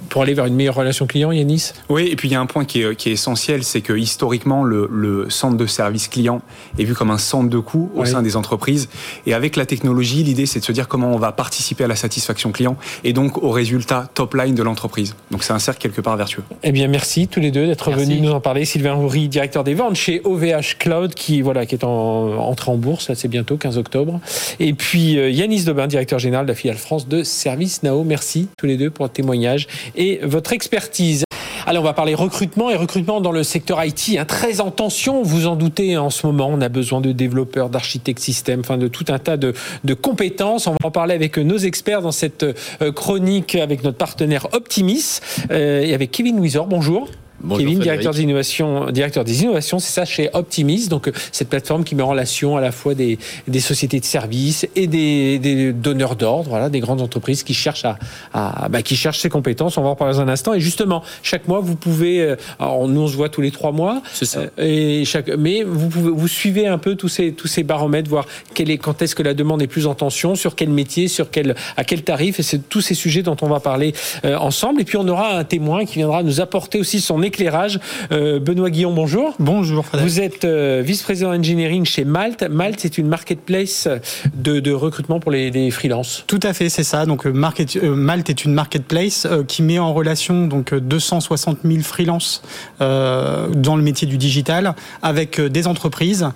[0.08, 1.72] pour aller vers une meilleure relation client, Yanis?
[1.88, 5.26] Oui, et puis il y a un point qui est, essentiel, c'est que historiquement, le,
[5.28, 6.42] centre de service client
[6.78, 8.88] est vu comme un centre de coût au sein des entreprises.
[9.26, 11.96] Et avec la technologie, l'idée, c'est de se dire comment on va participer à la
[11.96, 15.14] satisfaction client et donc au résultat top line de l'entreprise.
[15.30, 16.42] Donc c'est un cercle quelque part vertueux.
[16.62, 18.64] Eh bien, merci tous les deux d'être venus nous en parler.
[18.64, 22.76] Sylvain Houry, directeur des ventes chez OVH Cloud, qui, voilà, qui est en, entré en
[22.76, 24.20] bourse, c'est bientôt, 15 octobre.
[24.58, 27.99] Et puis euh, Yanis Debin, directeur général de la filiale France de Service Nao.
[28.04, 31.24] Merci tous les deux pour votre témoignage et votre expertise.
[31.66, 35.22] Allez, on va parler recrutement et recrutement dans le secteur IT, hein, très en tension,
[35.22, 36.48] vous en doutez en ce moment.
[36.50, 39.54] On a besoin de développeurs, d'architectes système, enfin de tout un tas de,
[39.94, 40.66] compétences.
[40.66, 45.20] On va en parler avec nos experts dans cette euh, chronique avec notre partenaire Optimis
[45.50, 46.66] euh, et avec Kevin Wizor.
[46.66, 47.08] Bonjour.
[47.56, 51.84] Kevin, directeur des innovations, directeur des innovations, c'est ça chez Optimis, donc euh, cette plateforme
[51.84, 55.72] qui met en relation à la fois des, des sociétés de services et des, des
[55.72, 57.98] donneurs d'ordre, voilà, des grandes entreprises qui cherchent à,
[58.32, 59.78] à bah, qui cherchent ces compétences.
[59.78, 60.54] On va en parler dans un instant.
[60.54, 63.72] Et justement, chaque mois, vous pouvez, euh, alors nous on se voit tous les trois
[63.72, 64.40] mois, c'est ça.
[64.58, 68.10] Euh, et chaque, mais vous pouvez, vous suivez un peu tous ces tous ces baromètres,
[68.10, 71.08] voir quel est, quand est-ce que la demande est plus en tension, sur quel métier,
[71.08, 74.80] sur quel à quel tarif, et c'est tous ces sujets dont on va parler ensemble.
[74.80, 77.78] Et puis on aura un témoin qui viendra nous apporter aussi son éclairage.
[78.10, 79.34] Euh, Benoît Guillon, bonjour.
[79.38, 79.84] Bonjour.
[79.94, 82.42] Vous êtes euh, vice-président engineering chez Malte.
[82.42, 83.88] Malte, c'est une marketplace
[84.34, 86.24] de, recrutement pour les, les freelances.
[86.26, 87.06] Tout à fait, c'est ça.
[87.06, 92.42] Donc euh, Malte est une marketplace qui met en relation donc 260 000 freelances
[92.80, 96.28] dans le métier du digital avec des entreprises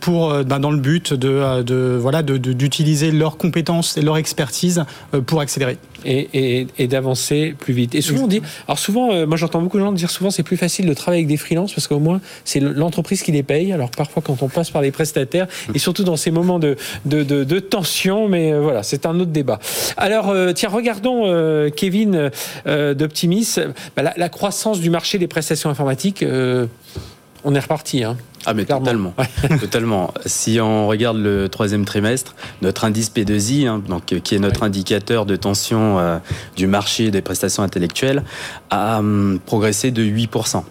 [0.00, 4.84] pour ben, dans le but de, voilà d'utiliser leurs compétences et leur expertise
[5.26, 7.94] pour accélérer et, et, d'avancer plus vite.
[7.94, 10.42] Et souvent on dit, alors souvent, euh, moi j'entends beaucoup de gens dire souvent c'est
[10.42, 13.72] plus facile de travailler avec des freelances parce qu'au moins c'est l'entreprise qui les paye.
[13.72, 17.22] Alors parfois quand on passe par les prestataires et surtout dans ces moments de, de,
[17.22, 19.58] de, tension, mais euh, voilà, c'est un autre débat.
[19.96, 21.08] Alors euh, tiens, regardons
[21.76, 22.30] Kevin
[22.66, 23.56] d'Optimis,
[23.96, 26.24] bah, la, la, croissance du marché des prestations informatiques.
[27.44, 28.04] on est reparti.
[28.04, 28.16] Hein.
[28.46, 29.14] Ah mais totalement,
[29.60, 30.14] totalement.
[30.26, 35.26] Si on regarde le troisième trimestre, notre indice P2I, hein, donc qui est notre indicateur
[35.26, 36.18] de tension euh,
[36.56, 38.22] du marché des prestations intellectuelles,
[38.70, 40.62] a hum, progressé de 8%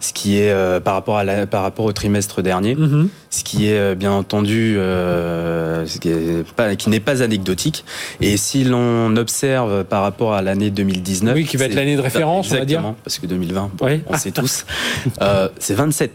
[0.00, 3.08] ce qui est euh, par, rapport à la, par rapport au trimestre dernier, mhm.
[3.30, 7.84] ce qui est euh, bien entendu euh, ce qui, n'est pas anecdotique.
[8.20, 12.00] Et si l'on observe par rapport à l'année 2019, oui, qui va être l'année de
[12.00, 13.70] référence, on va dire, parce que 2020,
[14.08, 14.66] on sait tous,
[15.58, 16.12] c'est 27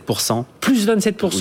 [0.59, 0.90] plus 27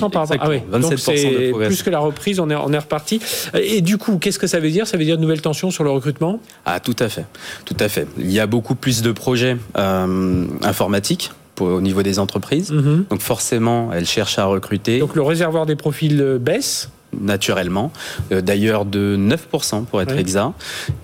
[0.09, 0.37] par rapport.
[0.41, 3.19] Ah oui, 27 c'est plus que la reprise, on est on est reparti.
[3.53, 4.87] Et du coup, qu'est-ce que ça veut dire?
[4.87, 6.39] Ça veut dire de nouvelles tensions sur le recrutement?
[6.65, 7.25] Ah, tout à fait,
[7.65, 8.07] tout à fait.
[8.17, 12.71] Il y a beaucoup plus de projets informatiques au niveau des entreprises.
[12.71, 13.05] Mhm.
[13.09, 14.99] Donc forcément, elles cherchent à recruter.
[14.99, 17.91] Donc le réservoir des profils euh, baisse naturellement,
[18.31, 20.53] euh, d'ailleurs de 9% pour être exact.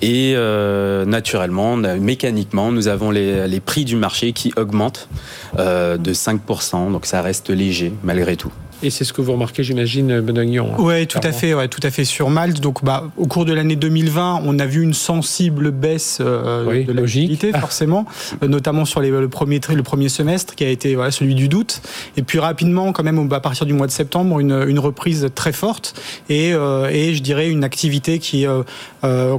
[0.01, 5.09] Et euh, naturellement, mécaniquement, nous avons les, les, prix du marché qui augmentent
[5.57, 8.51] de 5%, donc ça reste léger malgré tout.
[8.83, 10.69] Et c'est ce que vous remarquez, j'imagine, Benoît Guillon.
[10.73, 12.59] Hein, oui, tout à fait, ouais, tout à fait sur Malte.
[12.59, 16.93] Donc, bah, au cours de l'année 2020, on a vu une sensible baisse euh, de
[16.93, 18.05] l'activité, forcément,
[18.43, 21.49] euh, notamment sur les, le premier le premier semestre, qui a été voilà, celui du
[21.49, 21.81] doute.
[22.17, 25.53] Et puis rapidement, quand même, à partir du mois de septembre, une, une reprise très
[25.53, 28.45] forte et, euh, et je dirais une activité qui,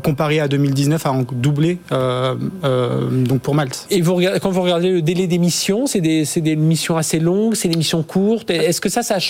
[0.03, 3.87] comparée à 2019, a doublé donc pour Malte.
[3.90, 7.55] Et vous regardez, quand vous regardez le délai d'émission, c'est des, des missions assez longues,
[7.55, 8.51] c'est des missions courtes.
[8.51, 9.20] Est-ce que ça, ça a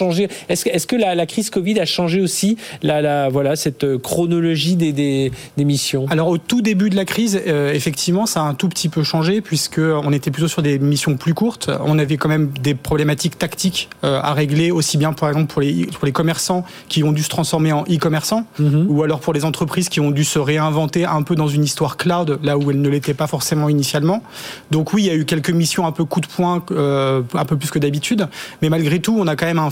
[0.49, 5.65] est-ce que, la, crise Covid a changé aussi la, voilà, cette euh, chronologie des, des,
[5.65, 6.07] missions?
[6.11, 9.03] Alors, au tout début de la crise, euh, effectivement, ça a un tout petit peu
[9.03, 11.71] changé, puisqu'on était plutôt sur des missions plus courtes.
[11.85, 15.63] On avait quand même des problématiques tactiques euh, à régler, aussi bien, par exemple, pour
[15.63, 18.87] les, pour les commerçants qui ont dû se transformer en e-commerçants, mhm.
[18.89, 21.97] ou alors pour les entreprises qui ont dû se réinventer un peu dans une histoire
[21.97, 24.23] cloud, là où elles ne l'étaient pas forcément initialement.
[24.71, 27.57] Donc oui, il y a eu quelques missions un peu coup de poing, un peu
[27.57, 28.29] plus que d'habitude,
[28.63, 29.71] mais malgré tout, on a quand même un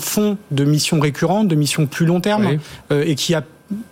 [0.51, 2.59] de missions récurrentes, de missions plus long terme,
[2.91, 3.43] euh, et qui a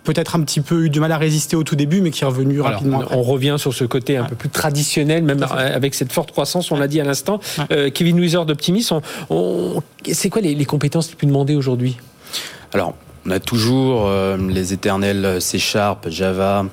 [0.05, 2.27] peut-être un petit peu eu du mal à résister au tout début, mais qui est
[2.27, 3.03] revenu rapidement.
[3.11, 6.77] On revient sur ce côté un peu plus traditionnel, même avec cette forte croissance, on
[6.77, 7.41] l'a dit à l'instant.
[7.73, 8.89] Euh, Kevin Wieser d'Optimis,
[10.13, 11.97] c'est quoi les, les compétences les plus demandées aujourd'hui?
[12.73, 12.95] Alors,
[13.27, 16.67] on a toujours euh, les éternels C Sharp, Java,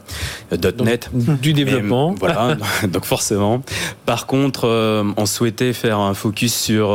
[0.52, 1.10] euh, .NET.
[1.14, 2.14] du développement.
[2.20, 3.62] voilà, donc forcément.
[4.06, 6.88] Par contre, euh, on souhaitait faire un focus sur,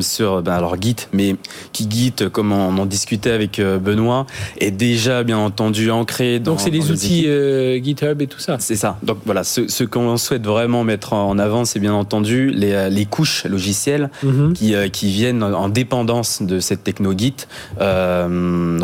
[0.00, 1.36] sur ben alors Git, mais
[1.72, 4.26] qui Git, comme on en discutait avec Benoît,
[4.58, 6.52] est déjà bien entendu ancré dans.
[6.52, 7.26] Donc c'est les outils
[7.82, 8.56] GitHub et tout ça.
[8.60, 8.98] C'est ça.
[9.02, 13.06] Donc voilà, ce, ce qu'on souhaite vraiment mettre en avant, c'est bien entendu les, les
[13.06, 14.52] couches logicielles mhm.
[14.52, 17.46] qui, qui viennent en dépendance de cette techno Git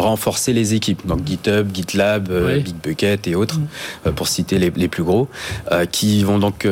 [0.01, 1.07] renforcer les équipes.
[1.07, 3.69] Donc GitHub, GitLab, euh, Bitbucket et autres, mm.
[4.07, 5.29] euh, pour citer les, les plus gros,
[5.73, 6.67] euh, qui vont donc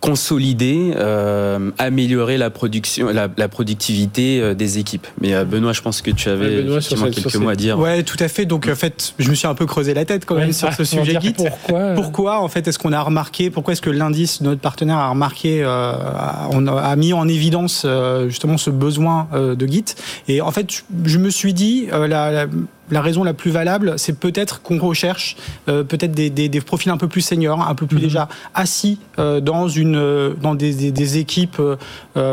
[0.00, 5.06] consolider, euh, améliorer la production, la, la productivité euh, des équipes.
[5.20, 6.64] Mais euh, Benoît, je pense que tu avais
[7.10, 7.78] quelques mots à dire.
[7.78, 8.44] Ouais, tout à fait.
[8.44, 10.84] Donc en fait, je me suis un peu creusé la tête quand même sur ce
[10.84, 11.32] sujet Git.
[11.32, 14.98] Pourquoi Pourquoi en fait est-ce qu'on a remarqué Pourquoi est-ce que l'indice de notre partenaire
[14.98, 17.86] a remarqué On a, mis en évidence
[18.28, 19.84] justement ce besoin de Git?
[20.28, 22.46] Et en fait, je me suis dit la la
[22.92, 27.20] raison la plus valable, c'est peut-être qu'on recherche peut-être des, des, profils un peu plus
[27.20, 28.02] seniors, un peu plus mhm.
[28.02, 31.60] déjà assis dans, une, dans des, des équipes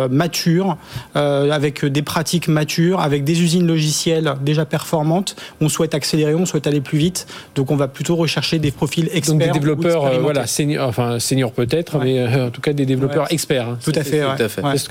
[0.09, 0.77] matures,
[1.13, 5.35] avec des pratiques matures, avec des usines logicielles déjà performantes.
[5.61, 7.27] On souhaite accélérer, on souhaite aller plus vite.
[7.55, 9.37] Donc on va plutôt rechercher des profils experts.
[9.37, 13.69] Donc des développeurs, voilà, senior, enfin senior peut-être, mais en tout cas des développeurs experts.
[13.69, 13.77] Hein.
[13.83, 14.23] Tout à fait.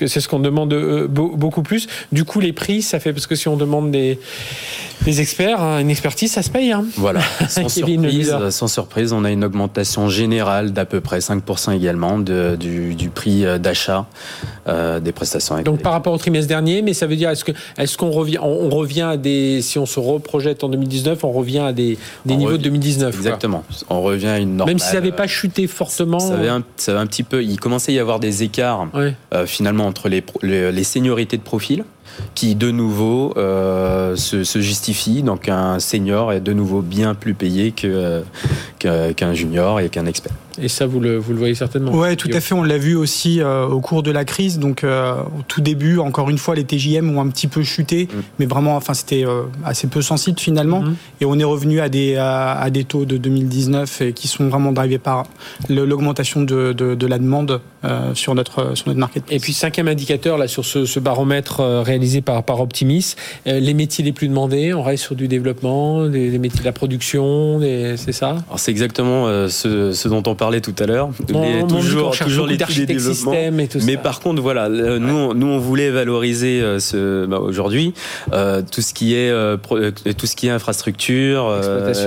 [0.07, 0.75] C'est ce qu'on demande
[1.09, 1.87] beaucoup plus.
[2.13, 4.19] Du coup, les prix, ça fait parce que si on demande des,
[5.03, 6.73] des experts, une expertise, ça se paye.
[6.73, 6.85] Hein.
[6.97, 7.21] Voilà.
[7.49, 12.57] Sans surprise, sans surprise, on a une augmentation générale d'à peu près 5% également de,
[12.59, 14.07] du, du, prix euh, d'achat
[14.69, 15.61] euh, des prestations.
[15.63, 18.39] Donc par rapport au trimestre dernier, mais ça veut dire est-ce que est-ce qu'on revient
[18.41, 22.37] on, revient à des si on se reprojette en 2019, on revient à des, des
[22.37, 23.15] niveaux de 2019.
[23.15, 23.65] Exactement.
[23.91, 24.75] On revient à une normale.
[24.75, 26.21] Même si ça n'avait pas chuté fortement.
[26.21, 27.43] Ça avait, un, ça avait un petit peu.
[27.43, 31.43] Il commençait à y avoir des écarts euh, finalement entre les, les, les seniorités de
[31.43, 31.85] profil
[32.35, 35.23] qui de nouveau euh, se, se, justifie.
[35.23, 38.23] Donc un senior est de nouveau bien plus payé qu'un
[38.79, 40.33] que, junior et qu'un expert.
[40.61, 41.93] Et ça, vous le, vous le voyez certainement.
[41.93, 42.55] Oui, tout à fait.
[42.55, 44.59] On l'a vu aussi euh, au cours de la crise.
[44.59, 48.05] Donc, euh, au tout début, encore une fois, les TJM ont un petit peu chuté,
[48.05, 48.21] mm.
[48.39, 50.83] mais vraiment, enfin, c'était euh, assez peu sensible finalement.
[50.83, 50.95] Mm-hmm.
[51.23, 54.73] Et on est revenu à des, à, des taux de 2019 et qui sont vraiment
[54.73, 55.25] drivés par
[55.69, 57.61] l'augmentation de, de, de, la demande
[58.15, 59.25] sur, notre, sur notre market.
[59.31, 63.15] Et puis, cinquième indicateur, là, sur ce, ce baromètre réalisé par, par Optimis,
[63.45, 67.61] les métiers les plus demandés, on reste sur du développement, les, métiers de la production,
[67.61, 68.37] c'est ça?
[68.49, 71.09] Alors, c'est exactement ce, ce dont on parle parlait tout à l'heure.
[71.69, 72.59] toujours, toujours les
[72.99, 77.39] systèmes et tout Mais par contre, voilà, nous, nous, on voulait valoriser euh, ce, bah,
[77.39, 77.95] aujourd'hui
[78.35, 79.57] euh, tout ce qui est euh,
[80.19, 81.59] tout ce qui est infrastructure,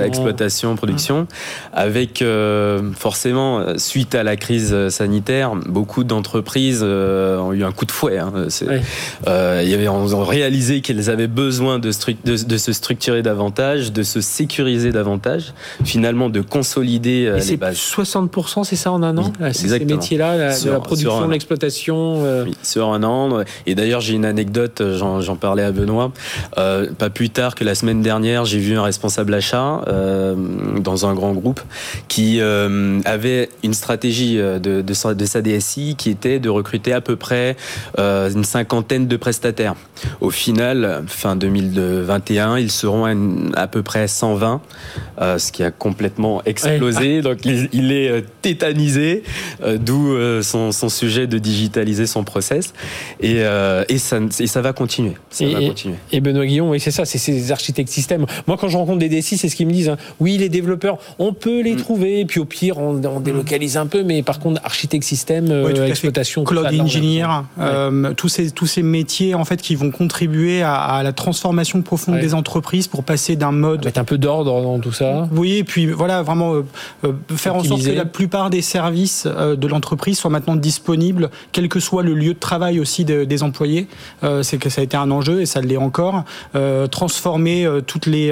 [0.05, 1.27] exploitation, production,
[1.73, 2.23] avec
[2.95, 8.19] forcément suite à la crise sanitaire, beaucoup d'entreprises ont eu un coup de fouet.
[8.19, 8.31] Hein,
[9.25, 11.89] il y avait, on, réalisé qu'elles avaient besoin de,
[12.25, 17.77] de, de, se structurer davantage, de se sécuriser davantage, finalement de consolider les bases.
[17.77, 18.26] 60
[18.63, 22.43] c'est ça en un an Ces métiers-là, la, production, l'exploitation euh.
[22.45, 23.43] Oui, sur un an.
[23.65, 26.11] Et d'ailleurs, j'ai une anecdote, j'en parlais à Benoît.
[26.57, 30.35] Euh, pas plus tard que la semaine dernière, j'ai vu un responsable achat euh,
[30.79, 31.61] dans un grand groupe
[32.07, 37.15] qui avait une stratégie de, de, de, sa DSI qui était de recruter à peu
[37.15, 37.55] près
[37.97, 39.75] une cinquantaine de prestataires.
[40.21, 43.05] Au final, fin 2021, ils seront
[43.55, 44.61] à, peu près 120,
[45.19, 47.21] ce qui a complètement explosé.
[47.21, 49.23] Donc, il est tétanisé,
[49.63, 52.73] euh, d'où euh, son, sujet de digitaliser son process.
[53.19, 55.13] Et, euh, et, ça, ça va continuer.
[55.29, 55.95] Ça et, va continuer.
[56.11, 58.25] et Benoît Guillon, oui, c'est ça, c'est ces architectes système.
[58.47, 59.89] Moi, quand je rencontre des DSI, c'est ce qu'ils me disent.
[59.89, 59.97] Hein.
[60.19, 61.77] Oui, les développeurs, on peut les mm.
[61.77, 65.51] trouver, puis au pire, on, délocalise un peu, mais par contre, architecte système,
[65.87, 67.27] exploitation, cloud engineer,
[68.15, 72.33] tous ces tous ces métiers en fait qui vont contribuer à, la transformation profonde des
[72.33, 73.85] entreprises pour passer d'un mode.
[73.85, 75.27] Mettre un peu d'ordre dans tout ça.
[75.31, 76.63] Oui, et puis voilà, vraiment
[77.35, 81.69] faire en sorte que la plupart des services euh, de l'entreprise soient maintenant disponibles, quel
[81.69, 83.87] que soit le lieu de travail aussi des employés.
[84.23, 86.23] Euh, c'est que ça a été un enjeu et ça l'est encore.
[86.55, 88.31] Euh, transformer toutes les,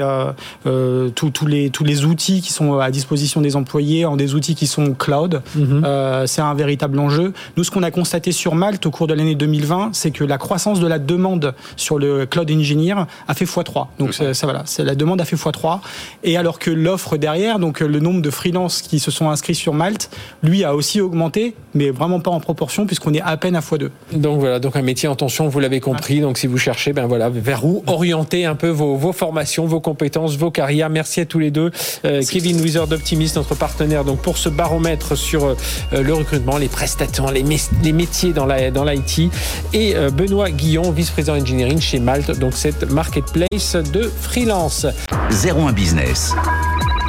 [1.14, 4.66] tous, les, tous les outils qui sont à disposition des employés en des outils qui
[4.66, 5.84] sont cloud, mhm.
[6.26, 7.32] c'est un véritable enjeu.
[7.56, 10.38] Nous, ce qu'on a constaté sur Malte au cours de l'année 2020, c'est que la
[10.38, 13.86] croissance de la demande sur le cloud engineer a fait x3.
[13.98, 15.80] Donc ça, voilà, la demande a fait x3.
[16.24, 19.65] Et alors que l'offre derrière, donc le nombre de freelances qui se sont inscrits sur
[19.72, 20.10] Malte,
[20.42, 23.90] lui a aussi augmenté, mais vraiment pas en proportion puisqu'on est à peine à x2.
[24.12, 26.20] Donc voilà, donc un métier en tension, vous l'avez compris.
[26.20, 29.80] Donc si vous cherchez, ben voilà, vers où orienter un peu vos, vos formations, vos
[29.80, 30.90] compétences, vos carrières.
[30.90, 31.70] Merci à tous les deux.
[32.04, 35.54] Euh, Kevin Wizard d'Optimist, notre partenaire, donc pour ce baromètre sur euh,
[35.92, 37.44] le recrutement, les prestataires, les,
[37.82, 39.30] les métiers dans la dans l'IT,
[39.72, 44.86] et euh, Benoît Guillon, vice-président engineering chez Malte, donc cette marketplace de freelance.
[45.30, 46.34] 01 Business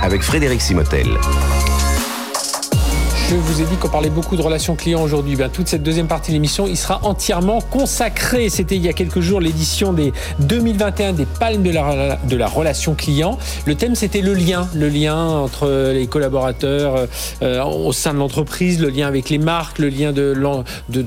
[0.02, 1.08] avec Frédéric Simotel.
[3.30, 5.36] Je vous ai dit qu'on parlait beaucoup de relations clients aujourd'hui.
[5.36, 8.48] Ben, toute cette deuxième partie de l'émission, il sera entièrement consacré.
[8.48, 12.48] C'était il y a quelques jours l'édition des 2021 des palmes de la, de la
[12.48, 13.38] relation client.
[13.66, 17.06] Le thème, c'était le lien, le lien entre les collaborateurs
[17.42, 20.34] euh, au sein de l'entreprise, le lien avec les marques, le lien de,
[20.88, 21.06] de,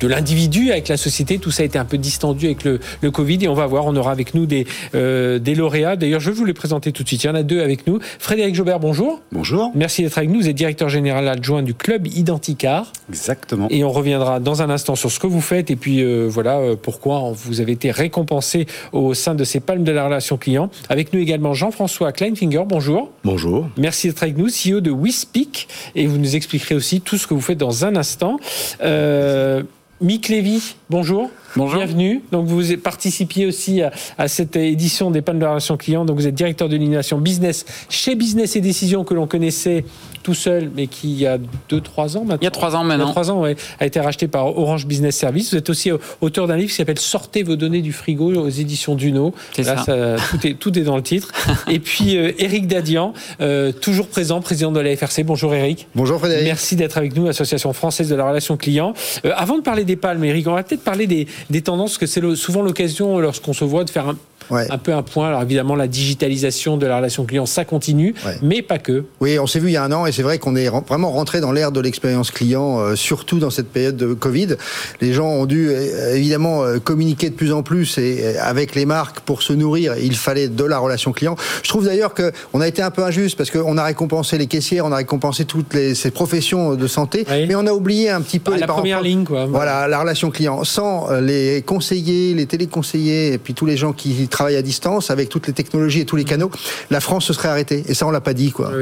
[0.00, 1.38] de, l'individu avec la société.
[1.38, 3.86] Tout ça a été un peu distendu avec le, le Covid et on va voir,
[3.86, 5.94] on aura avec nous des, euh, des lauréats.
[5.94, 7.22] D'ailleurs, je vais vous les présenter tout de suite.
[7.22, 8.00] Il y en a deux avec nous.
[8.18, 9.20] Frédéric Jobert, bonjour.
[9.30, 9.70] Bonjour.
[9.76, 10.40] Merci d'être avec nous.
[10.40, 12.90] Vous êtes directeur général adjoint du club Identicar.
[13.10, 13.66] Exactement.
[13.68, 16.58] Et on reviendra dans un instant sur ce que vous faites et puis euh, voilà
[16.58, 20.70] euh, pourquoi vous avez été récompensé au sein de ces palmes de la relation client.
[20.88, 23.10] Avec nous également Jean-François Kleinfinger, bonjour.
[23.24, 23.68] Bonjour.
[23.76, 27.34] Merci d'être avec nous, CEO de WeSpeak et vous nous expliquerez aussi tout ce que
[27.34, 28.38] vous faites dans un instant.
[28.82, 29.62] Euh,
[30.00, 31.30] Mick Lévy, bonjour.
[31.56, 31.78] Bonjour.
[31.78, 32.22] Bienvenue.
[32.32, 36.04] Donc vous participiez aussi à, cette édition des pannes de relation client.
[36.04, 39.84] Donc vous êtes directeur de l'innovation business chez Business et Décision que l'on connaissait
[40.22, 41.38] tout seul, mais qui il y a
[41.70, 42.38] 2-3 ans maintenant.
[42.40, 43.04] Il y a 3 ans maintenant.
[43.04, 45.50] Il y a 3 ans, ouais, a été racheté par Orange Business Service.
[45.50, 48.94] Vous êtes aussi auteur d'un livre qui s'appelle Sortez vos données du frigo aux éditions
[48.94, 49.34] Duno.
[49.58, 50.16] Là, ça.
[50.30, 51.32] tout, est, tout est dans le titre.
[51.68, 55.24] et puis Eric euh, Dadian, euh, toujours présent, président de la FRC.
[55.24, 55.88] Bonjour Eric.
[55.94, 56.44] Bonjour Frédéric.
[56.44, 58.94] Merci d'être avec nous, Association française de la relation client.
[59.24, 62.06] Euh, avant de parler des palmes, Eric, on va peut-être parler des, des tendances, que
[62.06, 64.16] c'est souvent l'occasion, lorsqu'on se voit, de faire un,
[64.50, 65.28] un peu un point.
[65.28, 69.04] Alors évidemment, la digitalisation de la relation client, ça continue, mais pas que.
[69.20, 71.10] Oui, on s'est vu il y a un an et c'est vrai qu'on est vraiment
[71.10, 74.56] rentré dans l'ère de l'expérience client, euh, surtout dans cette période de Covid.
[75.00, 78.86] Les gens ont dû euh, évidemment euh, communiquer de plus en plus et avec les
[78.86, 81.36] marques pour se nourrir, il fallait de la relation client.
[81.62, 84.86] Je trouve d'ailleurs qu'on a été un peu injuste parce qu'on a récompensé les caissières,
[84.86, 88.38] on a récompensé toutes les, ces professions de santé, mais on a oublié un petit
[88.38, 89.46] peu bah, les la première ligne, quoi.
[89.46, 90.64] Voilà, la relation client.
[90.64, 95.28] Sans les conseillers, les téléconseillers et puis tous les gens qui travaille à distance avec
[95.28, 96.50] toutes les technologies et tous les canaux,
[96.90, 97.84] la France se serait arrêtée.
[97.86, 98.72] Et ça, on l'a pas dit, quoi.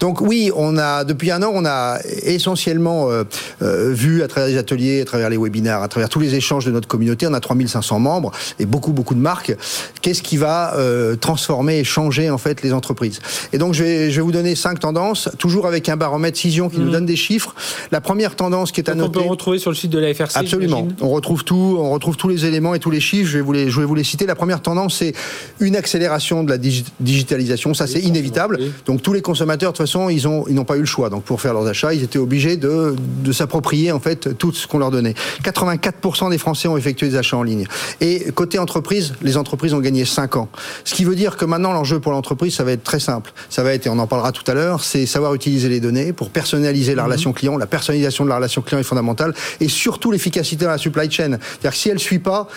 [0.00, 3.24] Donc oui, on a depuis un an, on a essentiellement euh,
[3.62, 6.64] euh, vu à travers les ateliers, à travers les webinaires, à travers tous les échanges
[6.64, 9.54] de notre communauté, on a 3500 membres et beaucoup beaucoup de marques.
[10.02, 13.20] Qu'est-ce qui va euh, transformer et changer en fait les entreprises?
[13.52, 16.68] Et donc je vais, je vais vous donner cinq tendances, toujours avec un baromètre Cision
[16.68, 16.92] qui nous mhm.
[16.92, 17.54] donne des chiffres.
[17.92, 19.18] La première tendance qui est à noter.
[19.18, 20.36] On peut retrouver sur le site de la FRC.
[20.36, 20.88] Absolument.
[21.00, 23.30] On retrouve tout, on retrouve tous les éléments et tous les chiffres.
[23.30, 24.26] Je vais vous les, je vais vous les citer.
[24.26, 25.14] La première tendance c'est
[25.60, 27.74] une accélération de la digitalisation.
[27.74, 28.58] Ça, c'est inévitable.
[28.86, 31.10] Donc, tous les consommateurs, de toute façon, ils ont, ils n'ont pas eu le choix.
[31.10, 34.66] Donc, pour faire leurs achats, ils étaient obligés de, de s'approprier, en fait, tout ce
[34.66, 35.14] qu'on leur donnait.
[35.42, 37.66] 84% des Français ont effectué des achats en ligne.
[38.00, 40.48] Et côté entreprise, les entreprises ont gagné 5 ans.
[40.84, 43.32] Ce qui veut dire que maintenant, l'enjeu pour l'entreprise, ça va être très simple.
[43.50, 46.12] Ça va être, et on en parlera tout à l'heure, c'est savoir utiliser les données
[46.12, 47.08] pour personnaliser la mhm.
[47.08, 47.56] relation client.
[47.56, 49.34] La personnalisation de la relation client est fondamentale.
[49.60, 51.38] Et surtout, l'efficacité dans la supply chain.
[51.40, 52.48] C'est-à-dire que si elle ne suit pas,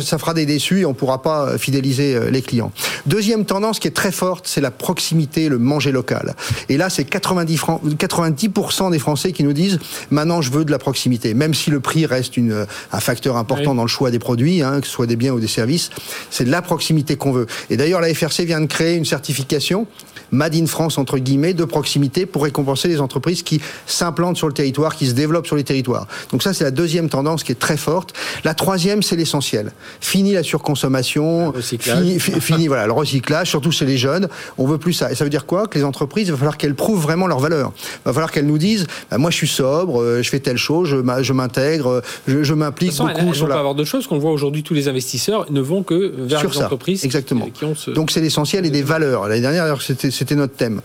[0.00, 2.72] ça fera des déçus et on ne pourra pas fidéliser euh, les clients.
[3.06, 6.34] Deuxième tendance qui est très forte, c'est la proximité, le manger local.
[6.68, 7.60] Et là, c'est 90,
[7.98, 9.78] 90% des Français qui nous disent
[10.10, 13.74] maintenant je veux de la proximité, même si le prix reste une, un facteur important
[13.74, 15.90] dans le choix des produits, hein, que ce soit des biens ou des services.
[16.30, 17.46] C'est de la proximité qu'on veut.
[17.70, 19.86] Et d'ailleurs, la FRC vient de créer une certification
[20.32, 24.54] Made in France, entre guillemets, de proximité pour récompenser les entreprises qui s'implantent sur le
[24.54, 26.06] territoire, qui se développent sur les territoires.
[26.30, 28.14] Donc ça, c'est la deuxième tendance qui est très forte.
[28.44, 29.72] La troisième, c'est l'essentiel.
[30.00, 34.28] Fini la surconsommation, fini, fini, voilà, le recyclage, surtout chez les jeunes.
[34.58, 35.12] On veut plus ça.
[35.12, 35.66] Et ça veut dire quoi?
[35.66, 37.72] Que les entreprises, il va falloir qu'elles prouvent vraiment leur valeur.
[37.76, 40.56] Il va falloir qu'elles nous disent, bah, moi je suis sobre, euh, je fais telle
[40.56, 43.58] chose, je m'intègre, je, m'implique beaucoup elles, sur la...
[43.58, 46.58] avoir de choses qu'on voit aujourd'hui, tous les investisseurs ne vont que vers sur les
[46.58, 47.46] entreprises exactement.
[47.46, 47.90] Qui ont ce...
[47.90, 49.28] Donc c'est l'essentiel et des valeurs.
[49.28, 50.80] L'année dernière, c'était c'était notre thème.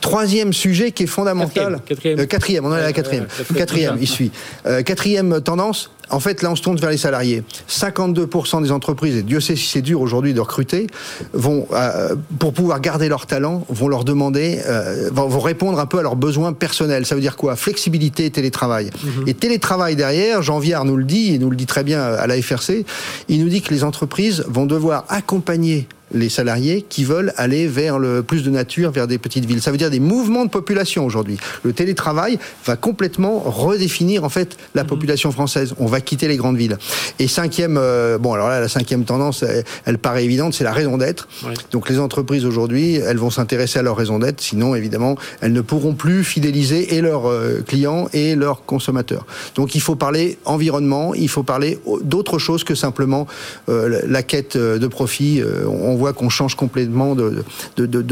[0.00, 1.80] Troisième sujet qui est fondamental.
[1.86, 2.18] Quatrième.
[2.18, 2.64] Euh, quatrième.
[2.64, 3.26] on est à la quatrième.
[3.54, 4.32] quatrième, il suit.
[4.66, 7.44] Euh, quatrième tendance, en fait, là, on se tourne vers les salariés.
[7.68, 10.88] 52% des entreprises, et Dieu sait si c'est dur aujourd'hui de recruter,
[11.32, 14.58] vont, euh, pour pouvoir garder leur talent, vont leur demander,
[15.12, 17.06] vont, répondre un peu à leurs besoins personnels.
[17.06, 17.54] Ça veut dire quoi?
[17.54, 18.90] Flexibilité et télétravail.
[19.04, 19.28] Mhm.
[19.28, 22.26] Et télétravail derrière, Jean Viard nous le dit, il nous le dit très bien à
[22.26, 22.84] la FRC,
[23.28, 27.98] il nous dit que les entreprises vont devoir accompagner les salariés qui veulent aller vers
[27.98, 29.62] le plus de nature, vers des petites villes.
[29.62, 31.38] Ça veut dire des mouvements de population aujourd'hui.
[31.62, 34.88] Le télétravail va complètement redéfinir en fait la mhm.
[34.88, 35.74] population française.
[35.78, 36.78] On va quitter les grandes villes.
[37.18, 39.44] Et cinquième, euh, bon alors là la cinquième tendance,
[39.84, 41.28] elle, paraît évidente, c'est la raison d'être.
[41.70, 44.40] Donc les entreprises aujourd'hui, elles vont s'intéresser à leur raison d'être.
[44.40, 49.26] Sinon évidemment, elles ne pourront plus fidéliser et leurs euh, clients et leurs consommateurs.
[49.54, 53.26] Donc il faut parler environnement, il faut parler d'autre chose que simplement
[53.68, 55.42] euh, la quête de profit.
[55.66, 57.44] on voit qu'on change complètement de,
[57.76, 58.02] de, de,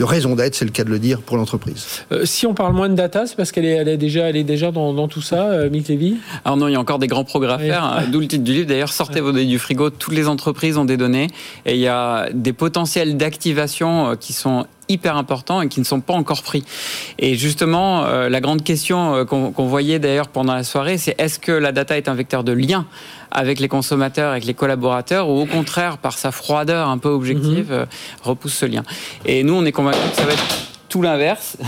[0.00, 1.80] de raison d'être, c'est le cas de le dire, pour l'entreprise.
[2.10, 4.36] Euh, si on parle moins de data, c'est parce qu'elle est, elle est, déjà, elle
[4.36, 6.16] est déjà dans, dans tout ça, euh, Mick Levy?
[6.44, 8.04] Alors non, il y a encore des grands progrès à faire, hein.
[8.10, 8.66] d'où le titre du livre.
[8.66, 11.28] D'ailleurs, sortez vos données du frigo, toutes les entreprises ont des données,
[11.64, 15.86] et il y a des potentiels d'activation euh, qui sont hyper importants et qui ne
[15.86, 16.64] sont pas encore pris.
[17.18, 21.52] Et justement, euh, la grande question qu'on voyait d'ailleurs pendant la soirée, c'est est-ce que
[21.52, 22.84] la data est un vecteur de lien
[23.32, 27.70] avec les consommateurs, avec les collaborateurs, ou au contraire, par sa froideur un peu objective,
[27.70, 27.78] mhm.
[27.78, 27.86] euh,
[28.22, 28.82] repousse ce lien.
[29.24, 30.44] Et nous, on est convaincus que ça va être
[30.88, 31.56] tout l'inverse.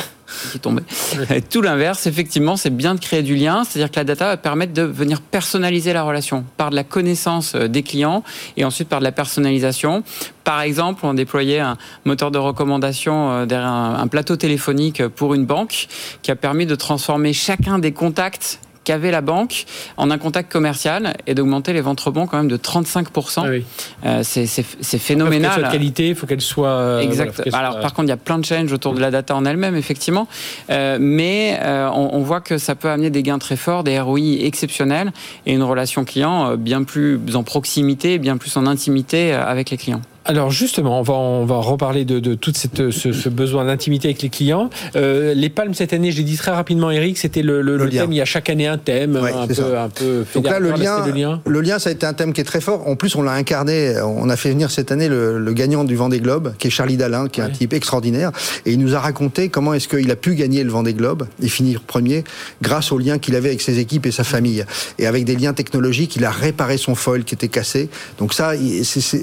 [0.53, 0.83] qui tombait.
[1.51, 4.73] Tout l'inverse, effectivement, c'est bien de créer du lien, c'est-à-dire que la data va permettre
[4.73, 8.23] de venir personnaliser la relation par de la connaissance euh, des clients
[8.57, 10.03] et ensuite par de la personnalisation.
[10.43, 15.47] Par exemple, on déployait un moteur de recommandation euh, derrière un plateau téléphonique pour une
[15.47, 15.87] banque
[16.23, 19.65] qui a permis de transformer chacun des contacts qu'avait la banque
[19.97, 23.63] en un contact commercial et d'augmenter les ventes rebonds quand même de 35%.
[24.05, 25.51] Ah c'est phénoménal.
[25.51, 27.03] Il faut qu'elle soit de qualité, il faut qu'elle soit.
[27.03, 27.43] Exact.
[27.53, 29.77] Alors, par contre, il y a plein de change autour de la data en elle-même,
[29.77, 30.29] effectivement.
[30.69, 35.13] mais on, on, voit que ça peut amener des gains très forts, des ROI exceptionnels
[35.47, 40.03] et une relation client bien plus en proximité, bien plus en intimité avec les clients.
[40.27, 44.23] Alors justement, on va on va reparler de, de tout cette, ce, besoin d'intimité avec
[44.23, 44.71] les clients.
[44.97, 48.13] Euh, les palmes cette année, j'ai dit très rapidement, Eric, c'était le, le, thème.
[48.13, 51.41] Il y a chaque année un thème, un, peu, un, peu, Donc là, le lien,
[51.47, 52.89] le lien, ça a été un thème qui est très fort.
[52.89, 54.01] En plus, on l'a incarné.
[54.01, 57.29] On a fait venir cette année le, gagnant du Vendée Globe, qui est Charlie Dalin,
[57.29, 58.33] qui est un type extraordinaire,
[58.67, 61.49] et il nous a raconté comment est-ce qu'il a pu gagner le Vendée Globe et
[61.49, 62.25] finir premier
[62.63, 64.65] grâce au lien qu'il avait avec ses équipes et sa famille,
[64.99, 66.17] et avec des liens technologiques.
[66.17, 67.89] Il a réparé son foil qui était cassé.
[68.19, 68.53] Donc ça,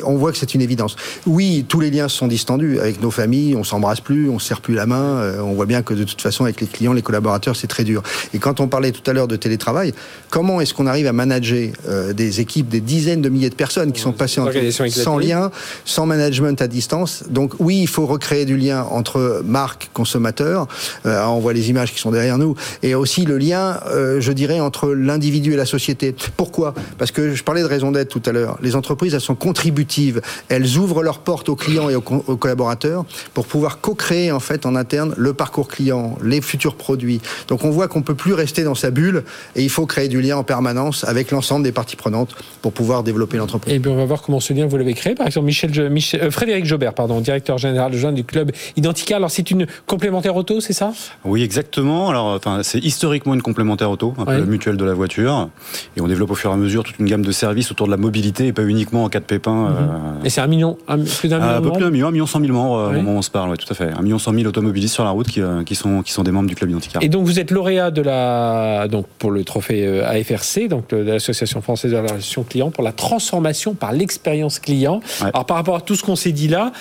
[0.05, 0.90] on voit que c'est une évidence.
[1.25, 4.61] Oui, tous les liens sont distendus avec nos familles, on s'embrasse plus, on se serre
[4.61, 7.01] plus la main, euh, on voit bien que de toute façon avec les clients, les
[7.01, 8.03] collaborateurs, c'est très dur.
[8.33, 9.93] Et quand on parlait tout à l'heure de télétravail,
[10.29, 13.91] comment est-ce qu'on arrive à manager euh, des équipes, des dizaines de milliers de personnes
[13.91, 14.49] qui sont passées en
[14.89, 15.51] sans lien,
[15.85, 17.23] sans management à distance?
[17.29, 20.67] Donc oui, il faut recréer du lien entre marque, consommateur,
[21.05, 23.79] euh, on voit les images qui sont derrière nous, et aussi le lien,
[24.19, 26.15] je dirais, entre l'individu et la société.
[26.37, 26.73] Pourquoi?
[26.97, 28.57] Parce que je parlais de raison d'être tout à l'heure.
[28.61, 33.45] Les entreprises, elles sont contributives, elles ouvrent leur porte aux clients et aux, collaborateurs pour
[33.45, 37.21] pouvoir co-créer en fait en interne le parcours client, les futurs produits.
[37.47, 39.23] Donc on voit qu'on peut plus rester dans sa bulle
[39.55, 43.03] et il faut créer du lien en permanence avec l'ensemble des parties prenantes pour pouvoir
[43.03, 43.73] développer l'entreprise.
[43.73, 45.15] Et bien on va voir comment ce lien vous l'avez créé.
[45.15, 49.15] Par exemple, Michel, euh, Frédéric Jobert, pardon, directeur général jeune du club Identica.
[49.15, 50.91] Alors c'est une complémentaire auto, c'est ça?
[51.25, 52.09] Oui, exactement.
[52.09, 55.49] Alors enfin, c'est historiquement une complémentaire auto, un peu mutuelle de la voiture,
[55.95, 57.91] et on développe au fur et à mesure toute une gamme de services autour de
[57.91, 59.69] la mobilité et pas uniquement en cas de pépin.
[59.69, 59.75] Mhm.
[59.77, 61.55] Euh, et c'est un million, plus d'un million.
[61.55, 63.21] Un peu plus d'un million, un million cent mille membres euh, au moment où on
[63.21, 63.91] se parle, tout à fait.
[63.91, 66.31] Un million cent mille automobilistes sur la route qui, euh, qui, sont, qui sont des
[66.31, 67.03] membres du club Identicar.
[67.03, 70.97] Et donc vous êtes lauréat de la, donc pour le trophée euh, AFRC, donc de
[70.97, 75.01] l'Association française de la relation client, pour la transformation par l'expérience client.
[75.21, 76.71] Alors par rapport à tout ce qu'on s'est dit là,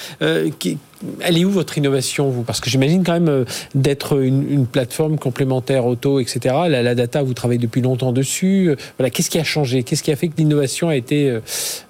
[0.58, 0.78] qui,
[1.20, 2.42] elle est où votre innovation, vous?
[2.42, 3.44] Parce que j'imagine quand même euh,
[3.74, 6.54] d'être une, plateforme complémentaire auto, etc.
[6.68, 8.68] La, data, vous travaillez depuis longtemps dessus.
[8.68, 9.82] Euh, voilà, qu'est-ce qui a changé?
[9.82, 11.40] Qu'est-ce qui a fait que l'innovation a été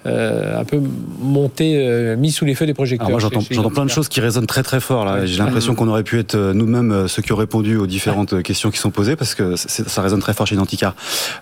[0.05, 0.81] euh, un peu
[1.19, 4.63] montée, mise sous les feux des projecteurs Moi, j'entends plein de choses qui résonnent très
[4.63, 5.25] très fort là.
[5.25, 8.77] J'ai l'impression qu'on aurait pu être nous-mêmes ceux qui ont répondu aux différentes questions qui
[8.77, 10.95] sont posées parce que ça résonne très fort chez Identicar.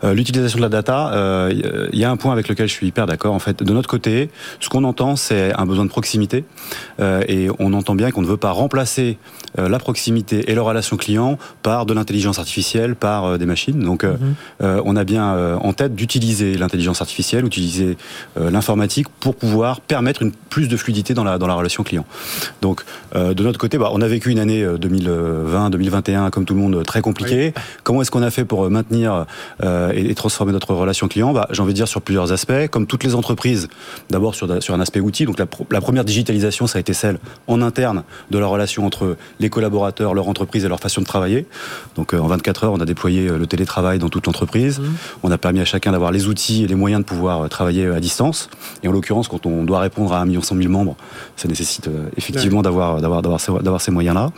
[0.04, 3.34] L'utilisation de la data, il y a un point avec lequel je suis hyper d'accord.
[3.34, 6.44] En fait, de notre côté, ce qu'on entend, c'est un besoin de proximité
[7.00, 9.18] et on entend bien qu'on ne veut pas remplacer
[9.58, 13.80] euh, la proximité et la relation client par de l'intelligence artificielle, par euh, des machines.
[13.80, 14.16] Donc, euh,
[14.62, 14.82] mhm.
[14.86, 17.98] on a bien en tête d'utiliser l'intelligence artificielle, utiliser
[18.38, 22.06] l'informatique pour pouvoir permettre une plus de fluidité dans la, dans la relation client.
[22.62, 22.84] Donc,
[23.16, 27.02] de notre côté, bah, on a vécu une année 2020-2021, comme tout le monde, très
[27.02, 27.54] compliquée.
[27.84, 29.26] Comment est-ce qu'on a fait pour maintenir
[29.64, 31.34] et, transformer notre relation client?
[31.34, 32.68] Bah, J'ai envie de dire sur plusieurs aspects.
[32.70, 33.68] Comme toutes les entreprises,
[34.10, 35.26] d'abord sur, sur un aspect outil.
[35.26, 37.20] Donc, la, la première digitalisation, ça a été celle
[37.50, 41.48] en interne de la relation entre les collaborateurs, leur entreprise et leur façon de travailler.
[41.96, 44.80] Donc euh, en 24 heures, on a déployé euh, le télétravail dans toute l'entreprise.
[44.80, 44.84] Mmh.
[45.24, 47.88] On a permis à chacun d'avoir les outils et les moyens de pouvoir euh, travailler
[47.88, 48.50] à distance.
[48.84, 50.96] Et en l'occurrence, quand on doit répondre à 1 million 100 000 membres,
[51.36, 54.32] ça nécessite effectivement d'avoir d'avoir d'avoir ces, d'avoir ces moyens-là.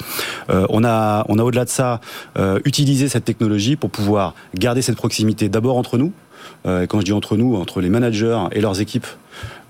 [0.70, 2.00] on a on a au-delà de ça
[2.66, 6.14] utilisé cette technologie pour pouvoir garder cette proximité d'abord entre nous.
[6.66, 9.08] et quand je dis entre nous, entre les managers et leurs équipes,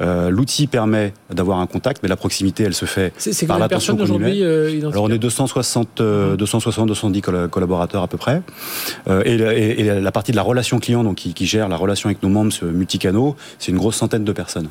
[0.01, 3.13] euh, l'outil permet d'avoir un contact, mais la proximité, elle se fait
[3.47, 8.41] par l'attention qu'on aujourd'hui euh, Alors on est 260, 260, 210 collaborateurs à peu près.
[9.07, 12.29] Euh, et, la partie de la relation client, donc qui, gère la relation avec nos
[12.29, 14.69] membres multicanaux, c'est une grosse centaine de personnes.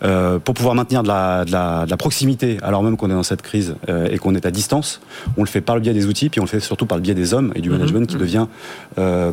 [0.00, 3.74] pour pouvoir maintenir de la, proximité, alors même qu'on est dans cette crise
[4.10, 5.00] et qu'on est à distance,
[5.36, 7.02] on le fait par le biais des outils, puis on le fait surtout par le
[7.02, 7.78] biais des hommes et du mhm.
[7.78, 8.20] management qui mhm.
[8.20, 8.46] devient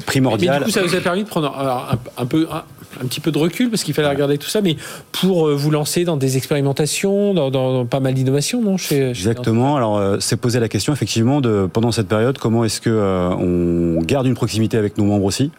[0.06, 0.60] primordial.
[0.60, 1.54] Mais du coup, ça vous a permis de prendre
[2.18, 2.64] un, peu, un,
[3.06, 4.76] petit peu de recul parce qu'il fallait regarder tout ça, mais
[5.12, 9.76] pour euh, vous lancer dans des expérimentations, dans, pas mal d'innovations, non chez, Exactement.
[9.76, 13.30] Alors, euh, c'est posé la question effectivement de pendant cette période, comment est-ce que euh,
[13.30, 15.52] on garde une proximité avec nos membres aussi?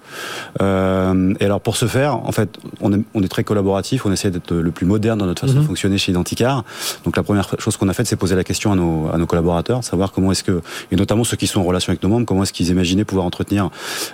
[0.61, 4.30] et alors, pour ce faire, en fait, on est, on est très collaboratif, on essaie
[4.30, 5.66] d'être le plus moderne dans notre façon de mhm.
[5.66, 6.64] fonctionner chez Identicar.
[7.05, 9.26] Donc, la première chose qu'on a faite, c'est poser la question à nos, à nos
[9.26, 10.61] collaborateurs, savoir comment est-ce que,
[10.93, 13.26] et notamment ceux qui sont en relation avec nos membres, comment est-ce qu'ils imaginaient pouvoir
[13.26, 13.70] entretenir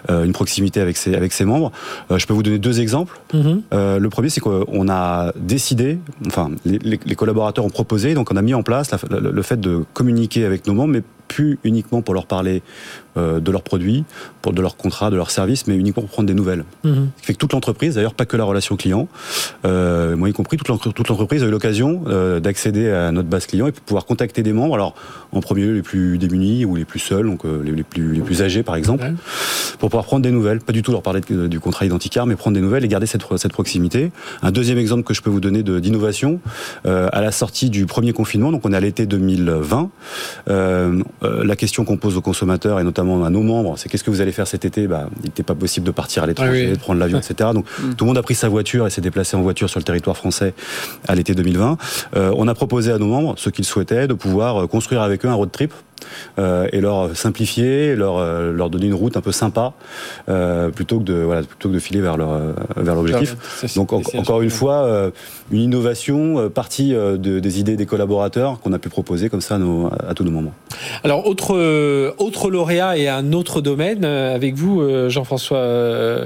[0.09, 1.73] une proximité avec ses, avec ses membres.
[2.15, 3.16] je peux vous donner deux exemples.
[3.35, 3.63] Mhm.
[3.73, 8.55] le premier, c'est qu'on a décidé, enfin, les, collaborateurs ont proposé, donc on a mis
[8.55, 12.63] en place le fait de communiquer avec nos membres, plus uniquement pour leur parler
[13.17, 14.05] euh, de leurs produits,
[14.43, 16.65] pour de leurs contrats, de leurs services, mais uniquement pour prendre des nouvelles.
[16.85, 17.09] Mhm.
[17.17, 19.09] Ce qui fait que toute l'entreprise, d'ailleurs pas que la relation client,
[19.65, 23.69] euh, moi y compris, toute l'entreprise a eu l'occasion euh, d'accéder à notre base client
[23.69, 24.75] et de pouvoir contacter des membres.
[24.75, 24.95] Alors
[25.33, 28.43] en premier lieu les plus démunis ou les plus seuls, donc les, plus, les plus
[28.43, 29.11] âgés par exemple,
[29.79, 32.55] pour pouvoir prendre des nouvelles, pas du tout leur parler du contrat identitaire, mais prendre
[32.55, 34.13] des nouvelles et garder cette, cette proximité.
[34.43, 36.41] Un deuxième exemple que je peux vous donner d'innovation,
[36.85, 39.91] à la sortie du premier confinement, donc on est à l'été 2020,
[41.23, 44.05] euh, euh, la question qu'on pose aux consommateurs et notamment à nos membres, c'est qu'est-ce
[44.05, 44.87] que vous allez faire cet été?
[44.87, 47.51] Bah, Il n'était pas possible de partir à l'étranger, de prendre l'avion, etc.
[47.53, 47.95] Donc mm.
[47.95, 50.17] tout le monde a pris sa voiture et s'est déplacé en voiture sur le territoire
[50.17, 50.55] français
[51.09, 51.79] à l'été 2020.
[52.15, 55.35] on a proposé à nos membres, ce qu'ils souhaitaient, de pouvoir construire avec eux un
[55.35, 55.73] road trip
[56.39, 59.73] euh, et leur simplifier, leur, euh, leur donner une route un peu sympa
[60.29, 62.39] euh, plutôt, que de, voilà, plutôt que de filer vers, leur,
[62.77, 63.37] vers l'objectif.
[63.75, 65.11] Donc encore une fois,
[65.51, 69.59] une innovation partie de, des idées des collaborateurs qu'on a pu proposer comme ça à,
[69.59, 70.53] nos, à tous nos moments.
[71.05, 71.55] Alors autre,
[72.19, 76.25] autre lauréat et un autre domaine avec vous, Jean-François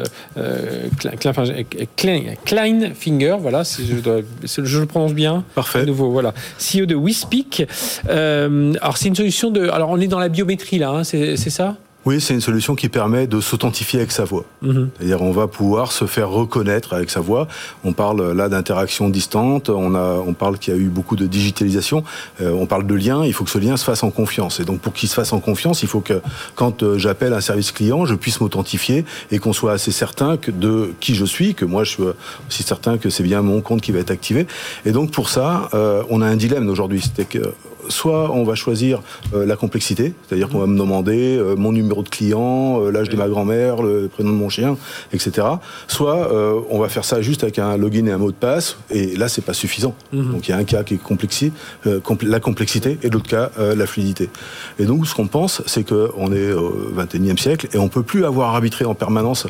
[2.44, 5.44] Kleinfinger, voilà, si je, je, le prononce bien.
[5.54, 5.84] Parfait.
[5.84, 6.34] nouveau, voilà.
[6.58, 7.66] CEO de WeSpeak.
[8.08, 11.76] alors c'est une solution de alors on est dans la biométrie là, hein, c'est ça?
[12.06, 14.44] Oui, c'est une solution qui permet de s'authentifier avec sa voix.
[14.62, 14.88] Mhm.
[14.96, 17.46] C'est-à-dire, on va pouvoir se faire reconnaître avec sa voix.
[17.84, 19.68] On parle là d'interaction distante.
[19.68, 22.02] On a, on parle qu'il y a eu beaucoup de digitalisation.
[22.40, 23.24] Euh, on parle de lien.
[23.26, 24.60] Il faut que ce lien se fasse en confiance.
[24.60, 26.22] Et donc, pour qu'il se fasse en confiance, il faut que
[26.54, 30.50] quand euh, j'appelle un service client, je puisse m'authentifier et qu'on soit assez certain que
[30.50, 32.02] de qui je suis, que moi je suis
[32.48, 34.46] aussi certain que c'est bien mon compte qui va être activé.
[34.86, 37.02] Et donc, pour ça, euh, on a un dilemme aujourd'hui.
[37.02, 37.52] C'était que
[37.88, 39.02] soit on va choisir
[39.34, 43.16] euh, la complexité, c'est-à-dire qu'on va me demander mon numéro de client, euh, l'âge de
[43.16, 44.76] ma grand-mère, le prénom de mon chien,
[45.12, 45.46] etc.
[45.88, 46.30] Soit
[46.70, 49.28] on va faire ça juste avec un login et un mot de passe, et là
[49.28, 49.94] c'est pas suffisant.
[50.12, 50.32] Mhm.
[50.32, 51.52] Donc il y a un cas qui est complexi,
[51.84, 54.30] la complexité, et l'autre cas la fluidité.
[54.78, 58.24] Et donc ce qu'on pense, c'est qu'on est au 21e siècle et on peut plus
[58.24, 59.46] avoir arbitré en permanence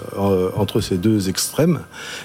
[0.57, 1.81] entre ces deux extrêmes,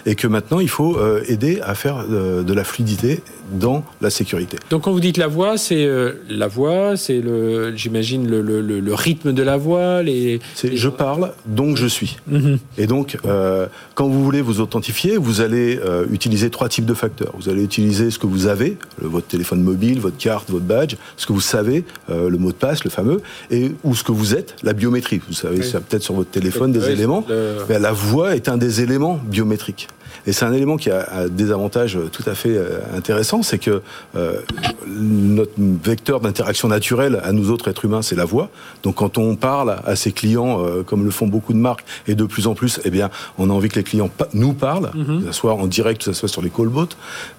[0.05, 0.97] et que maintenant il faut
[1.27, 4.57] aider à faire de la fluidité dans la sécurité.
[4.69, 5.87] Donc quand vous dites la voix, c'est
[6.29, 10.39] la voix, c'est le, j'imagine le, le, rythme de la voix, les.
[10.63, 12.17] Je parle, donc je suis.
[12.27, 12.59] Mhm.
[12.77, 16.93] Et donc, euh, quand vous voulez vous authentifier, vous allez euh, utiliser trois types de
[16.93, 17.33] facteurs.
[17.37, 21.25] Vous allez utiliser ce que vous avez, votre téléphone mobile, votre carte, votre badge, ce
[21.25, 24.35] que vous savez, euh, le mot de passe, le fameux, et ou ce que vous
[24.35, 25.21] êtes, la biométrie.
[25.27, 27.25] Vous savez, c'est peut-être sur votre téléphone des éléments.
[27.69, 29.87] la voix est un des éléments biométriques.
[30.27, 32.57] Et c'est un élément qui a des avantages tout à fait
[32.95, 33.81] intéressants, c'est que
[34.87, 38.49] notre vecteur d'interaction naturelle à nous autres êtres humains, c'est la voix.
[38.83, 42.15] Donc quand on parle à ses clients, euh, comme le font beaucoup de marques, et
[42.15, 45.21] de plus en plus, eh bien, on a envie que les clients nous parlent, mhm.
[45.21, 46.89] que ce soit en direct, que ce soit sur les callbots.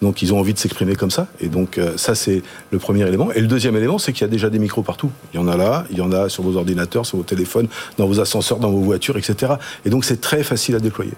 [0.02, 1.26] Donc ils ont envie de s'exprimer comme ça.
[1.40, 3.30] Et donc euh, ça, c'est le premier élément.
[3.32, 5.10] Et le deuxième élément, c'est qu'il y a déjà des micros partout.
[5.32, 7.68] Il y en a là, il y en a sur vos ordinateurs, sur vos téléphones,
[7.98, 9.54] dans vos ascenseurs, dans vos voitures, etc.
[9.84, 11.12] Et donc c'est très facile à déployer.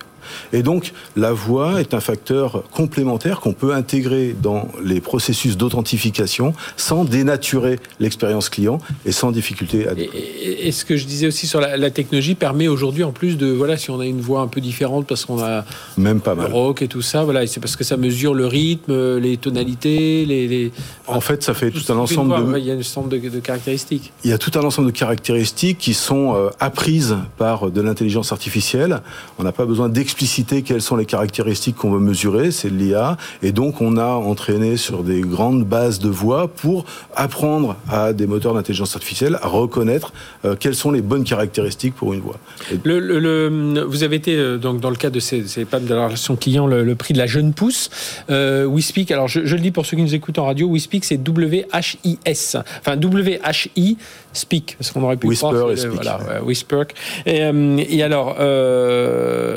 [0.53, 6.55] Et donc, la voix est un facteur complémentaire qu'on peut intégrer dans les processus d'authentification
[6.77, 11.47] sans dénaturer l'expérience client et sans difficulté à et, et, ce que je disais aussi
[11.47, 14.47] sur la, technologie permet aujourd'hui, en plus de, voilà, si on a une voix un
[14.47, 15.65] peu différente parce qu'on a
[15.97, 19.19] même pas mal rock et tout ça, voilà, c'est parce que ça mesure le rythme,
[19.19, 20.73] les tonalités, les.
[21.07, 22.59] en fait, ça fait tout, un ensemble de.
[22.59, 24.13] Il y a un ensemble de, caractéristiques.
[24.25, 28.33] Il y a tout un ensemble de caractéristiques qui sont euh, apprises par de l'intelligence
[28.33, 29.01] artificielle.
[29.39, 30.18] On n'a pas besoin d'expliquer
[30.65, 35.03] quelles sont les caractéristiques qu'on veut mesurer, c'est l'IA, et donc on a entraîné sur
[35.03, 40.13] des grandes bases de voix pour apprendre à des moteurs d'intelligence artificielle à reconnaître
[40.45, 42.39] euh, quelles sont les bonnes caractéristiques pour une voix.
[42.85, 46.37] Le, vous avez été euh, donc dans le cadre de ces, ces de la relation
[46.37, 47.91] client le, prix de la jeune pousse.
[48.31, 51.19] Euh, WeSpeak, alors je, le dis pour ceux qui nous écoutent en radio, WeSpeak c'est
[51.19, 53.97] W-H-I-S, enfin W-H-I
[54.33, 55.93] Speak, parce qu'on aurait pu Whisper croire, et speak.
[55.95, 56.83] Voilà, Whisper.
[57.27, 57.41] Et,
[57.89, 58.37] et alors,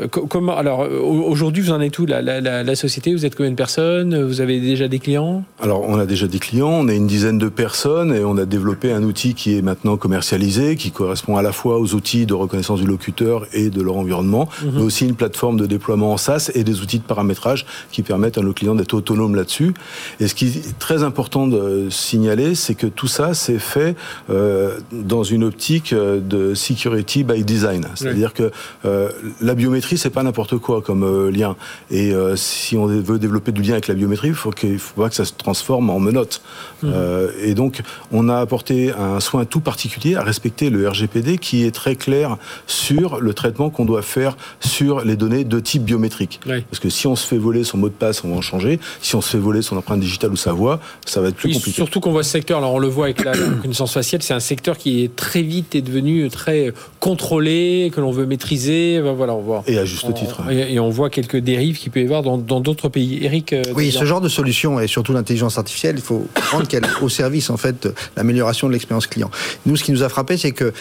[0.09, 3.13] comment alors aujourd'hui, vous en êtes où la, la, société?
[3.13, 4.23] Vous êtes combien de personnes?
[4.23, 5.43] Vous avez déjà des clients?
[5.61, 8.45] Alors on a déjà des clients, on est une dizaine de personnes et on a
[8.45, 12.33] développé un outil qui est maintenant commercialisé, qui correspond à la fois aux outils de
[12.33, 14.71] reconnaissance du locuteur et de leur environnement, mhm.
[14.75, 18.37] mais aussi une plateforme de déploiement en SaaS et des outils de paramétrage qui permettent
[18.37, 19.73] à nos clients d'être autonomes là-dessus.
[20.19, 23.95] Et ce qui est très important de signaler, c'est que tout ça s'est fait
[24.29, 28.51] euh, dans une optique de security by design, c'est-à-dire que
[28.85, 29.09] euh,
[29.41, 31.55] la biométrie, c'est pas n'importe quoi comme euh, lien.
[31.89, 35.01] Et euh, si on veut développer du lien avec la biométrie, il faut qu'il faut
[35.01, 36.41] pas que ça se transforme en menotte.
[36.81, 36.89] Mmh.
[36.93, 41.65] Euh, et donc, on a apporté un soin tout particulier à respecter le RGPD qui
[41.65, 46.39] est très clair sur le traitement qu'on doit faire sur les données de type biométrique.
[46.45, 48.79] Parce que si on se fait voler son mot de passe, on va en changer.
[49.01, 51.53] Si on se fait voler son empreinte digitale ou sa voix, ça va être plus
[51.53, 51.75] compliqué.
[51.75, 54.39] Surtout qu'on voit ce secteur, alors on le voit avec la reconnaissance faciale, c'est un
[54.51, 58.99] secteur qui est très vite est devenu très contrôler, que l'on veut maîtriser.
[59.01, 59.63] Ben voilà, on voit.
[59.65, 60.41] Et à juste titre.
[60.51, 63.23] Et, on voit quelques dérives qui peut y avoir dans d'autres pays.
[63.23, 63.55] Eric.
[63.75, 67.07] oui, ce genre de solution et surtout l'intelligence artificielle, il faut comprendre qu'elle est au
[67.07, 69.31] service en fait de l'amélioration de l'expérience client.
[69.65, 70.73] Nous, ce qui nous a frappé, c'est que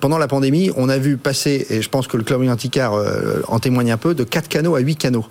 [0.00, 2.94] pendant la pandémie, on a vu passer, et je pense que le club Anticar
[3.48, 5.26] en témoigne un peu, de 4 canaux à 8 canaux.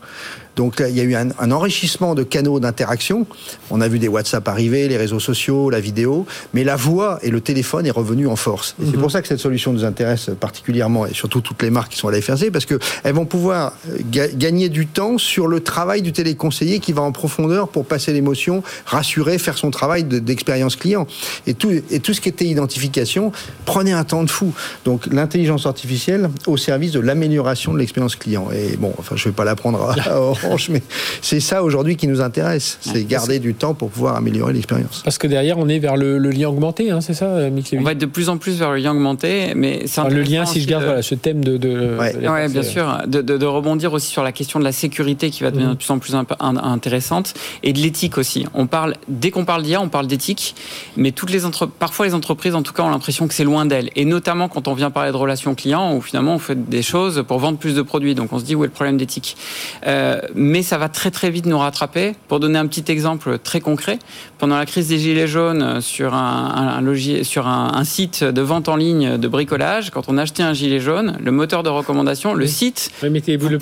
[0.58, 3.26] Donc il y a eu un, enrichissement de canaux d'interaction.
[3.70, 7.30] On a vu des WhatsApp arriver, les réseaux sociaux, la vidéo, mais la voix et
[7.30, 8.76] le téléphone est revenu en force.
[8.82, 9.02] Et c'est mhm.
[9.02, 12.08] pour ça que cette solution nous intéresse particulièrement, et surtout toutes les marques qui sont
[12.08, 13.98] à la FRC, parce qu'elles vont pouvoir euh,
[14.34, 18.64] gagner du temps sur le travail du téléconseiller qui va en profondeur pour passer l'émotion,
[18.86, 21.06] rassurer, faire son travail d'expérience client.
[21.46, 23.32] Et tout, et tout ce qui était identification
[23.66, 24.54] prenait un temps de fou.
[24.86, 28.48] Donc l'intelligence artificielle au service de l'amélioration de l'expérience client.
[28.52, 29.96] Et bon, enfin, je ne vais pas l'apprendre
[30.70, 30.82] mais
[31.22, 32.78] c'est ça aujourd'hui qui nous intéresse.
[32.82, 35.02] C'est garder du temps pour pouvoir améliorer l'expérience.
[35.04, 37.94] Parce que derrière, on est vers le, lien augmenté, hein, c'est ça, Mickey On va
[37.94, 40.68] être de plus en plus vers le lien augmenté, mais c'est Le lien, si je
[40.68, 41.58] garde ce thème de.
[41.58, 42.98] de ouais, bien sûr.
[43.08, 45.74] De, rebondir aussi sur la question de la sécurité qui va devenir mhm.
[45.76, 47.34] de plus en plus intéressante
[47.64, 48.46] et de l'éthique aussi.
[48.54, 50.54] On parle, dès qu'on parle d'IA, on parle d'éthique,
[50.98, 53.66] mais toutes les entre, parfois les entreprises, en tout cas, ont l'impression que c'est loin
[53.66, 53.90] d'elles.
[53.96, 57.24] Et notamment quand on vient parler de relations clients, où finalement on fait des choses
[57.28, 58.16] pour vendre plus de produits.
[58.16, 59.38] Donc on se dit où est le problème d'éthique?
[59.86, 62.14] Euh, mais ça va très très vite nous rattraper.
[62.28, 64.00] Pour donner un petit exemple très concret,
[64.38, 66.82] pendant la crise des Gilets jaunes, sur un,
[67.24, 71.18] sur un, site de vente en ligne de bricolage, quand on achetait un gilet jaune,
[71.22, 72.92] le moteur de recommandation, le site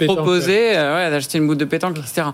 [0.06, 2.28] proposait euh, d'acheter une boule de pétanque, etc.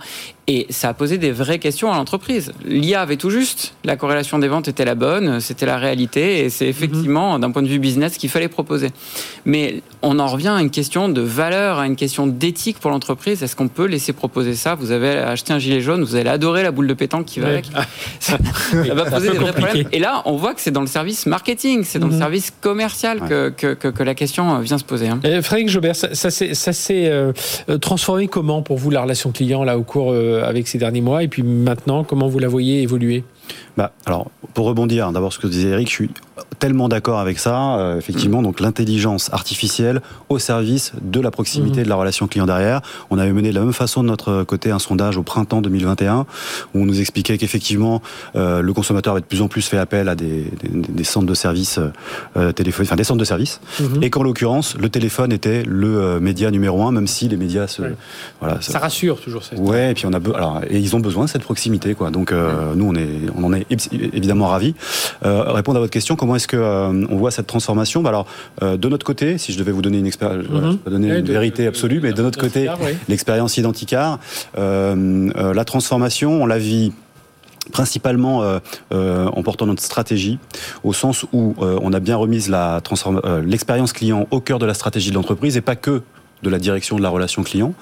[0.54, 2.52] Et ça a posé des vraies questions à l'entreprise.
[2.66, 6.50] L'IA avait tout juste, la corrélation des ventes était la bonne, c'était la réalité, et
[6.50, 8.90] c'est effectivement, d'un point de vue business, ce qu'il fallait proposer.
[9.46, 13.42] Mais on en revient à une question de valeur, à une question d'éthique pour l'entreprise.
[13.42, 14.76] Est-ce qu'on peut laisser proposer ça?
[14.76, 17.48] Vous avez acheté un gilet jaune, vous allez adorer la boule de pétanque qui va
[17.48, 17.68] avec.
[18.20, 18.38] ça,
[18.74, 19.88] va poser des vrais problèmes.
[19.94, 22.20] Et là, on voit que c'est dans le service marketing, c'est dans le mhm.
[22.20, 25.08] service commercial que, que, que, la question vient se poser.
[25.08, 25.22] Hein.
[25.42, 27.32] Frédéric Jobert, ça, ça s'est euh,
[27.80, 31.24] transformé comment pour vous la relation client là au cours euh, avec ces derniers mois.
[31.24, 33.24] Et puis maintenant, comment vous la voyez évoluer?
[33.78, 36.10] Bah, alors, pour rebondir, d'abord ce que disait Eric, je suis
[36.60, 37.78] tellement d'accord avec ça.
[37.78, 41.84] Euh, effectivement, donc l'intelligence artificielle au service de la proximité mm.
[41.84, 42.82] de la relation client derrière.
[43.10, 46.26] On avait mené de la même façon de notre côté un sondage au printemps 2021
[46.74, 48.02] où on nous expliquait qu'effectivement
[48.36, 51.34] euh, le consommateur avait de plus en plus fait appel à des, des, centres de
[51.34, 51.80] services
[52.38, 54.04] euh, téléphoniques, enfin des centres de services, mm-hmm.
[54.04, 57.82] et qu'en l'occurrence le téléphone était le média numéro un, même si les médias se,
[58.40, 59.44] voilà, ça, rassure toujours.
[59.44, 62.12] Cette ouais, et puis on a alors et ils ont besoin de cette proximité quoi.
[62.12, 64.76] Donc nous on est on en est évidemment ravis.
[65.24, 68.02] répondre à votre question, comment est-ce que euh, on voit cette transformation?
[68.02, 68.28] Bah Alors,
[68.62, 70.78] euh, de notre côté, si je devais vous donner une expérience, mhm.
[70.78, 72.68] pas donner une vérité absolue, mais de notre côté,
[73.08, 74.20] l'expérience Identicar,
[74.58, 76.94] euh, la transformation, on la vit
[77.72, 78.44] principalement
[78.92, 80.40] en portant notre stratégie,
[80.84, 82.48] au sens où on a bien remis
[83.46, 86.02] l'expérience client au cœur de la stratégie de l'entreprise et pas que
[86.44, 87.74] de la direction de la relation client.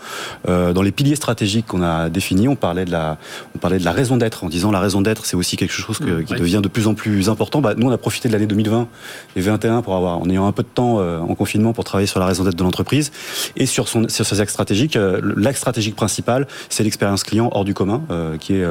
[0.47, 3.17] Euh, dans les piliers stratégiques qu'on a définis, on parlait de la,
[3.55, 5.99] on parlait de la raison d'être, en disant la raison d'être, c'est aussi quelque chose
[5.99, 7.61] qui devient de plus en plus important.
[7.61, 8.87] Bah, nous, on a profité de l'année 2020
[9.35, 12.07] et 2021 pour avoir, en ayant un peu de temps euh, en confinement pour travailler
[12.07, 13.11] sur la raison d'être de l'entreprise
[13.55, 14.95] et sur son, sur ses axes stratégiques.
[14.95, 18.01] Euh, l'axe stratégique principal, c'est l'expérience client hors du commun,
[18.39, 18.65] qui est,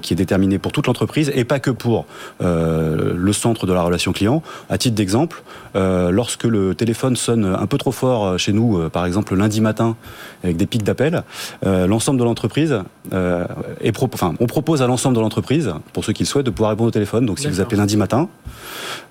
[0.00, 2.06] qui est déterminé pour toute l'entreprise et pas que pour
[2.40, 4.42] le centre de la relation client.
[4.68, 5.42] À titre d'exemple,
[5.74, 9.96] lorsque le téléphone sonne un peu trop fort chez nous, par exemple lundi matin
[10.44, 11.22] avec des pics d'appel,
[11.66, 12.80] euh, l'ensemble de l'entreprise
[13.12, 13.44] euh,
[13.80, 16.70] est enfin, on propose à l'ensemble de l'entreprise, pour ceux qui le souhaitent, de pouvoir
[16.70, 17.26] répondre au téléphone.
[17.26, 18.28] Donc si vous appelez lundi matin,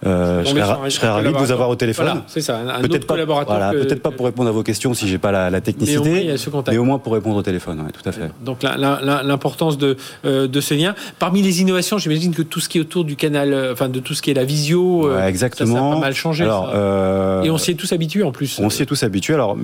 [0.06, 0.50] euh, je,
[0.89, 2.22] serais, ravi de vous avoir au téléphone.
[2.28, 3.16] c'est ça, peut-être pas,
[3.72, 6.36] peut-être pas pour répondre à vos questions si j'ai pas la, technicité,
[6.68, 7.84] mais au, moins, pour répondre au téléphone.
[7.91, 8.32] tout à fait.
[8.43, 10.95] Donc l'importance de, de ce lien.
[11.20, 14.14] Parmi les innovations, j'imagine que tout ce qui est autour du canal, enfin de tout
[14.14, 15.76] ce qui est la visio, exactement.
[15.76, 16.45] Ça, a pas mal changé.
[16.45, 18.60] Et on s'y est tous habitués en plus.
[18.60, 19.34] On s'y est tous habitués.
[19.34, 19.58] Alors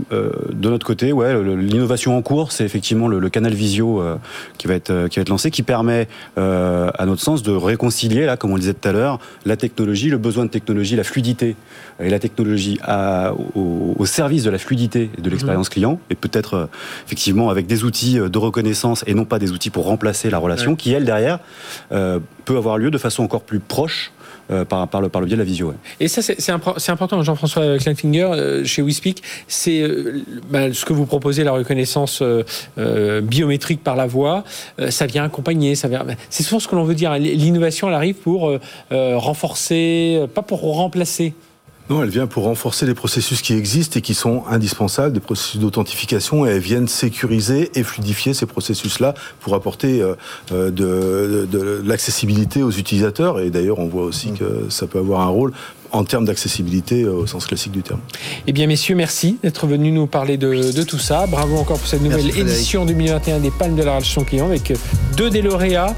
[0.52, 4.18] de notre côté, ouais, l'innovation en cours, c'est effectivement le, canal visio euh,
[4.58, 6.08] qui va être euh, qui va être lancé, qui permet,
[6.38, 10.10] à notre sens, de réconcilier, là, comme on le disait tout à l'heure, la technologie,
[10.10, 11.56] le besoin de technologie, la fluidité
[12.00, 12.80] et la technologie
[13.56, 15.74] au, service de la fluidité et de l'expérience mmh.
[15.74, 16.70] client, et peut-être
[17.06, 20.76] effectivement avec des outils de reconnaissance et non pas des outils pour remplacer la relation,
[20.76, 21.40] qui elle derrière
[21.90, 24.12] peut avoir lieu de façon encore plus proche
[24.52, 25.74] euh, par, par, le, par le biais de la visio.
[26.02, 26.52] Et ça, c'est
[26.92, 32.22] important, Jean-François Kleinfinger, euh, chez WeSpeak, c'est euh, bah, ce que vous proposez, la reconnaissance
[32.76, 34.44] biométrique par la voix,
[34.90, 36.06] ça vient accompagner, ça vient...
[36.30, 37.14] c'est souvent ce que l'on veut dire.
[37.14, 38.52] L'innovation, elle arrive pour
[38.92, 41.34] renforcer, pas pour remplacer.
[41.90, 45.60] Non, elle vient pour renforcer les processus qui existent et qui sont indispensables, des processus
[45.60, 50.16] d'authentification, et elles viennent sécuriser et fluidifier ces processus-là pour apporter euh,
[50.54, 53.42] euh, de, de, l'accessibilité aux utilisateurs.
[53.42, 54.38] Et d'ailleurs, on voit aussi mm.
[54.38, 55.52] que ça peut avoir un rôle
[55.94, 58.00] en termes d'accessibilité au sens classique du terme.
[58.48, 61.26] Eh bien, messieurs, merci d'être venus nous parler de, tout ça.
[61.28, 64.74] Bravo encore pour cette nouvelle édition 2021 des Palmes de la relation client avec
[65.16, 65.96] deux des lauréats.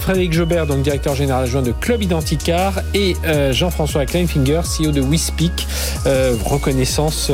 [0.00, 3.14] Frédéric Jobert, donc directeur général adjoint de Club Identicar, et
[3.50, 5.66] Jean-François Kleinfinger, CEO de WeSpeak,
[6.44, 7.30] reconnaissance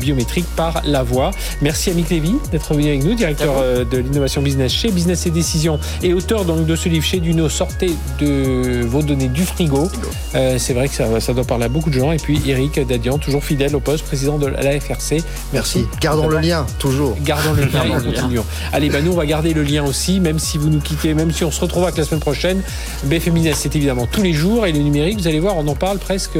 [0.00, 1.30] biométrique par la voix.
[1.62, 3.54] Merci à Mick Lévy d'être venu avec nous, directeur
[3.84, 7.48] de l'innovation business chez Business et Décision et auteur donc de ce livre chez Duno,
[7.48, 9.88] sortez de vos données du frigo.
[10.34, 12.12] Euh, c'est vrai que ça, ça, doit parler à beaucoup de gens.
[12.12, 15.22] Et puis Eric Dadian, toujours fidèle au poste, président de la FRC.
[15.52, 15.86] Merci.
[16.00, 17.16] Gardons le lien, toujours.
[17.22, 18.44] Gardons le lien et continuons.
[18.72, 21.32] Allez, bah, nous, on va garder le lien aussi, même si vous nous quittez, même
[21.32, 22.62] si on se retrouve avec la semaine prochaine.
[23.04, 24.66] BFM Business, c'est évidemment tous les jours.
[24.66, 26.38] Et le numérique, vous allez voir, on en parle presque,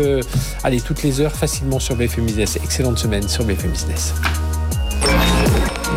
[0.65, 2.57] allez, toutes les heures facilement sur BFM Business.
[2.57, 4.15] Excellente semaine sur BFM Business.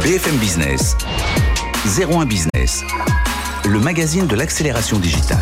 [0.01, 0.95] BFM Business,
[1.85, 2.83] 01 Business,
[3.65, 5.39] le magazine de l'accélération digitale.